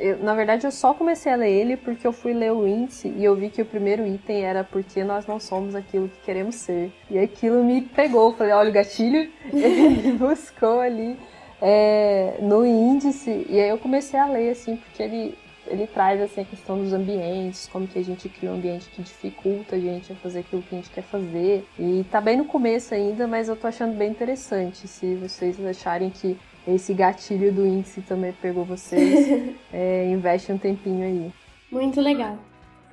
eu, 0.00 0.18
na 0.18 0.34
verdade, 0.34 0.66
eu 0.66 0.70
só 0.70 0.94
comecei 0.94 1.30
a 1.30 1.36
ler 1.36 1.50
ele 1.50 1.76
porque 1.76 2.06
eu 2.06 2.12
fui 2.12 2.32
ler 2.32 2.52
o 2.52 2.66
índice 2.66 3.08
e 3.08 3.24
eu 3.24 3.36
vi 3.36 3.50
que 3.50 3.60
o 3.60 3.66
primeiro 3.66 4.06
item 4.06 4.42
era 4.42 4.64
porque 4.64 5.04
nós 5.04 5.26
não 5.26 5.38
somos 5.38 5.74
aquilo 5.74 6.08
que 6.08 6.20
queremos 6.22 6.54
ser. 6.56 6.90
E 7.10 7.18
aquilo 7.18 7.62
me 7.62 7.82
pegou. 7.82 8.32
Falei, 8.32 8.52
olha 8.52 8.70
o 8.70 8.72
gatilho. 8.72 9.30
ele 9.52 10.12
buscou 10.12 10.80
ali 10.80 11.18
é, 11.60 12.38
no 12.40 12.64
índice. 12.64 13.46
E 13.48 13.60
aí 13.60 13.68
eu 13.68 13.78
comecei 13.78 14.18
a 14.18 14.26
ler, 14.26 14.50
assim, 14.50 14.76
porque 14.76 15.02
ele, 15.02 15.38
ele 15.66 15.86
traz 15.86 16.20
assim, 16.20 16.40
a 16.40 16.44
questão 16.44 16.78
dos 16.78 16.92
ambientes, 16.92 17.68
como 17.70 17.86
que 17.86 17.98
a 17.98 18.04
gente 18.04 18.28
cria 18.28 18.50
um 18.50 18.54
ambiente 18.54 18.88
que 18.88 19.02
dificulta 19.02 19.76
a 19.76 19.78
gente 19.78 20.12
a 20.12 20.16
fazer 20.16 20.40
aquilo 20.40 20.62
que 20.62 20.74
a 20.74 20.78
gente 20.78 20.90
quer 20.90 21.02
fazer. 21.02 21.66
E 21.78 22.04
tá 22.10 22.20
bem 22.20 22.36
no 22.36 22.46
começo 22.46 22.94
ainda, 22.94 23.26
mas 23.26 23.48
eu 23.48 23.56
tô 23.56 23.66
achando 23.66 23.96
bem 23.96 24.10
interessante. 24.10 24.88
Se 24.88 25.14
vocês 25.16 25.62
acharem 25.64 26.10
que 26.10 26.38
esse 26.66 26.92
gatilho 26.92 27.52
do 27.52 27.66
índice 27.66 28.02
também 28.02 28.32
pegou 28.32 28.64
vocês, 28.64 29.54
é, 29.72 30.10
investe 30.10 30.52
um 30.52 30.58
tempinho 30.58 31.04
aí. 31.04 31.32
Muito 31.70 32.00
legal. 32.00 32.38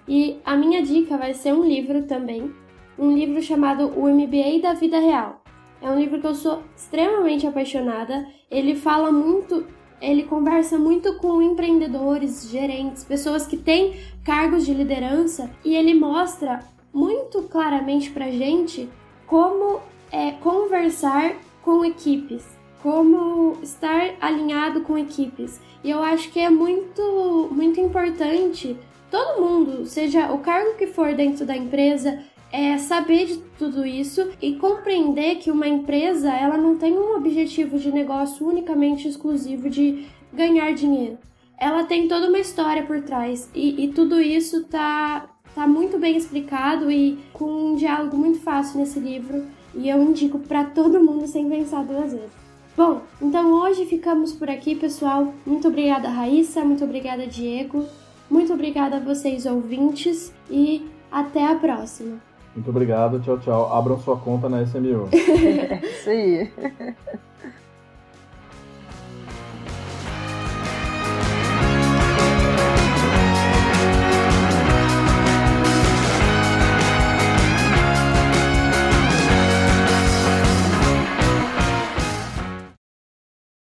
E 0.08 0.39
a 0.45 0.56
minha 0.56 0.82
dica 0.82 1.17
vai 1.17 1.34
ser 1.34 1.53
um 1.53 1.65
livro 1.65 2.03
também, 2.03 2.51
um 2.97 3.12
livro 3.13 3.41
chamado 3.41 3.88
O 3.88 4.08
MBA 4.08 4.62
da 4.62 4.73
Vida 4.73 4.99
Real. 4.99 5.41
É 5.82 5.89
um 5.89 5.99
livro 5.99 6.19
que 6.19 6.27
eu 6.27 6.34
sou 6.34 6.63
extremamente 6.75 7.45
apaixonada. 7.45 8.25
Ele 8.49 8.75
fala 8.75 9.12
muito, 9.12 9.67
ele 10.01 10.23
conversa 10.23 10.77
muito 10.77 11.17
com 11.17 11.41
empreendedores, 11.41 12.49
gerentes, 12.49 13.03
pessoas 13.03 13.45
que 13.45 13.58
têm 13.58 13.95
cargos 14.23 14.65
de 14.65 14.73
liderança 14.73 15.51
e 15.63 15.75
ele 15.75 15.93
mostra 15.93 16.62
muito 16.91 17.43
claramente 17.43 18.10
pra 18.10 18.32
gente 18.32 18.89
como 19.27 19.82
é 20.12 20.32
conversar 20.32 21.36
com 21.62 21.86
equipes 21.86 22.57
como 22.88 23.58
estar 23.62 24.15
alinhado 24.21 24.80
com 24.80 24.97
equipes. 24.97 25.60
E 25.84 25.89
eu 25.89 26.02
acho 26.02 26.32
que 26.32 26.39
é 26.39 26.50
muito, 26.50 27.50
muito 27.52 27.82
importante 27.82 28.78
todo 29.12 29.41
mundo, 29.41 29.86
seja 29.86 30.32
o 30.32 30.38
cargo 30.38 30.78
que 30.78 30.88
for 30.88 31.13
dentro 31.13 31.45
da 31.45 31.56
empresa, 31.56 32.23
é 32.50 32.78
saber 32.78 33.26
de 33.26 33.38
tudo 33.60 33.86
isso 33.86 34.30
e 34.41 34.56
compreender 34.56 35.36
que 35.36 35.52
uma 35.52 35.67
empresa 35.67 36.32
ela 36.32 36.58
não 36.58 36.78
tem 36.78 36.97
um 36.97 37.17
objetivo 37.17 37.78
de 37.78 37.91
negócio 37.91 38.47
unicamente 38.47 39.06
exclusivo 39.06 39.69
de 39.69 40.06
ganhar 40.32 40.73
dinheiro. 40.73 41.17
Ela 41.60 41.84
tem 41.84 42.08
toda 42.08 42.30
uma 42.30 42.39
história 42.39 42.84
por 42.84 43.02
trás 43.02 43.50
e, 43.54 43.84
e 43.84 43.89
tudo 43.89 44.21
isso 44.21 44.63
tá, 44.63 45.30
tá 45.54 45.67
muito 45.67 46.00
bem 46.00 46.15
explicado 46.15 46.89
e 46.89 47.19
com 47.34 47.71
um 47.71 47.76
diálogo 47.76 48.15
muito 48.15 48.39
fácil 48.39 48.80
nesse 48.80 48.97
livro. 48.97 49.43
E 49.76 49.89
eu 49.89 50.02
indico 50.02 50.39
para 50.39 50.63
todo 50.63 51.04
mundo 51.04 51.28
sem 51.28 51.50
pensar 51.50 51.84
duas 51.84 52.13
vezes. 52.13 52.37
Bom, 52.78 53.02
então 53.20 53.54
hoje 53.54 53.88
ficamos 53.88 54.34
por 54.34 54.52
aqui, 54.52 54.76
pessoal. 54.76 55.34
Muito 55.44 55.68
obrigada, 55.68 56.10
Raíssa. 56.10 56.63
Muito 56.63 56.84
obrigada, 56.84 57.26
Diego. 57.26 57.84
Muito 58.30 58.54
obrigada 58.54 58.98
a 58.98 59.00
vocês, 59.00 59.48
ouvintes. 59.48 60.32
E 60.48 60.88
até 61.12 61.48
a 61.48 61.56
próxima. 61.56 62.18
Muito 62.56 62.70
obrigado. 62.70 63.20
Tchau, 63.20 63.40
tchau. 63.40 63.74
Abram 63.74 64.00
sua 64.00 64.16
conta 64.18 64.48
na 64.48 64.62
SMU. 64.62 65.10
Isso 65.12 66.10
aí. 66.10 66.52